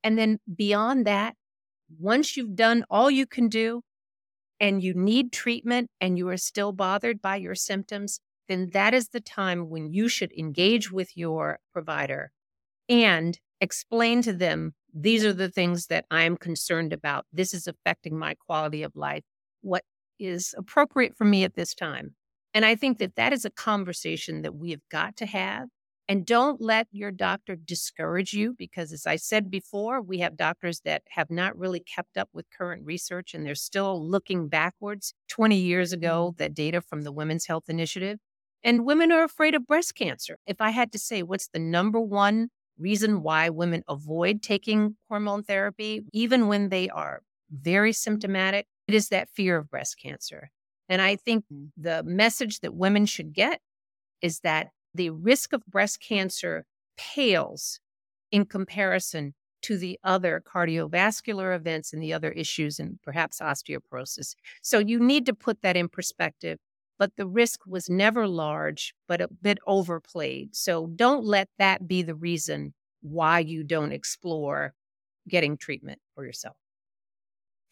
And 0.03 0.17
then 0.17 0.39
beyond 0.55 1.05
that, 1.07 1.35
once 1.99 2.37
you've 2.37 2.55
done 2.55 2.85
all 2.89 3.11
you 3.11 3.25
can 3.27 3.49
do, 3.49 3.81
and 4.59 4.83
you 4.83 4.93
need 4.93 5.31
treatment 5.31 5.89
and 6.01 6.17
you 6.17 6.27
are 6.29 6.37
still 6.37 6.71
bothered 6.71 7.21
by 7.21 7.37
your 7.37 7.55
symptoms, 7.55 8.19
then 8.49 8.71
that 8.73 8.93
is 8.93 9.09
the 9.09 9.21
time 9.21 9.69
when 9.69 9.93
you 9.93 10.09
should 10.09 10.33
engage 10.37 10.91
with 10.91 11.15
your 11.15 11.59
provider 11.71 12.31
and 12.89 13.39
explain 13.61 14.21
to 14.23 14.33
them 14.33 14.73
these 14.93 15.23
are 15.23 15.33
the 15.33 15.49
things 15.49 15.87
that 15.87 16.05
I'm 16.09 16.35
concerned 16.35 16.91
about. 16.91 17.25
This 17.31 17.53
is 17.53 17.67
affecting 17.67 18.17
my 18.17 18.33
quality 18.33 18.83
of 18.83 18.95
life. 18.95 19.23
What 19.61 19.83
is 20.19 20.53
appropriate 20.57 21.15
for 21.15 21.25
me 21.25 21.43
at 21.43 21.55
this 21.55 21.75
time? 21.75 22.15
And 22.53 22.65
I 22.65 22.75
think 22.75 22.97
that 22.97 23.15
that 23.15 23.31
is 23.31 23.45
a 23.45 23.51
conversation 23.51 24.41
that 24.41 24.55
we 24.55 24.71
have 24.71 24.81
got 24.89 25.15
to 25.17 25.27
have 25.27 25.69
and 26.09 26.25
don't 26.25 26.59
let 26.59 26.87
your 26.91 27.11
doctor 27.11 27.55
discourage 27.55 28.33
you 28.33 28.55
because, 28.57 28.91
as 28.91 29.05
I 29.05 29.15
said 29.17 29.51
before, 29.51 30.01
we 30.01 30.17
have 30.19 30.35
doctors 30.35 30.81
that 30.83 31.03
have 31.09 31.29
not 31.29 31.55
really 31.55 31.79
kept 31.79 32.17
up 32.17 32.29
with 32.33 32.47
current 32.49 32.83
research 32.83 33.35
and 33.35 33.45
they're 33.45 33.53
still 33.53 34.03
looking 34.03 34.47
backwards 34.47 35.13
20 35.27 35.55
years 35.55 35.93
ago, 35.93 36.29
mm-hmm. 36.31 36.43
that 36.43 36.55
data 36.55 36.81
from 36.81 37.03
the 37.03 37.11
Women's 37.11 37.45
Health 37.45 37.65
Initiative. 37.69 38.17
And 38.63 38.85
women 38.85 39.11
are 39.11 39.23
afraid 39.23 39.55
of 39.55 39.65
breast 39.65 39.95
cancer. 39.95 40.37
If 40.45 40.59
I 40.59 40.71
had 40.71 40.91
to 40.91 40.99
say 40.99 41.23
what's 41.23 41.47
the 41.47 41.59
number 41.59 41.99
one 41.99 42.49
reason 42.77 43.21
why 43.21 43.49
women 43.49 43.83
avoid 43.87 44.41
taking 44.41 44.95
hormone 45.09 45.43
therapy, 45.43 46.03
even 46.13 46.47
when 46.47 46.69
they 46.69 46.89
are 46.89 47.21
very 47.51 47.93
symptomatic, 47.93 48.67
it 48.87 48.93
is 48.93 49.09
that 49.09 49.29
fear 49.29 49.57
of 49.57 49.69
breast 49.69 49.97
cancer. 50.01 50.49
And 50.87 51.01
I 51.01 51.15
think 51.15 51.45
mm. 51.53 51.69
the 51.77 52.03
message 52.03 52.61
that 52.61 52.73
women 52.73 53.05
should 53.05 53.33
get 53.33 53.61
is 54.21 54.39
that 54.39 54.69
the 54.93 55.11
risk 55.11 55.53
of 55.53 55.65
breast 55.67 56.01
cancer 56.01 56.65
pales 56.97 57.79
in 58.31 58.45
comparison 58.45 59.33
to 59.61 59.77
the 59.77 59.99
other 60.03 60.41
cardiovascular 60.45 61.55
events 61.55 61.93
and 61.93 62.01
the 62.01 62.13
other 62.13 62.31
issues 62.31 62.79
and 62.79 62.99
perhaps 63.03 63.39
osteoporosis. 63.39 64.35
So 64.61 64.79
you 64.79 64.99
need 64.99 65.25
to 65.25 65.33
put 65.33 65.61
that 65.61 65.75
in 65.75 65.89
perspective 65.89 66.59
but 66.99 67.15
the 67.15 67.25
risk 67.25 67.61
was 67.65 67.89
never 67.89 68.27
large, 68.27 68.93
but 69.07 69.21
a 69.21 69.29
bit 69.41 69.57
overplayed. 69.65 70.55
So 70.55 70.87
don't 70.87 71.23
let 71.23 71.47
that 71.57 71.87
be 71.87 72.03
the 72.03 72.13
reason 72.13 72.73
why 73.01 73.39
you 73.39 73.63
don't 73.63 73.93
explore 73.93 74.73
getting 75.27 75.57
treatment 75.57 75.99
for 76.13 76.25
yourself. 76.25 76.57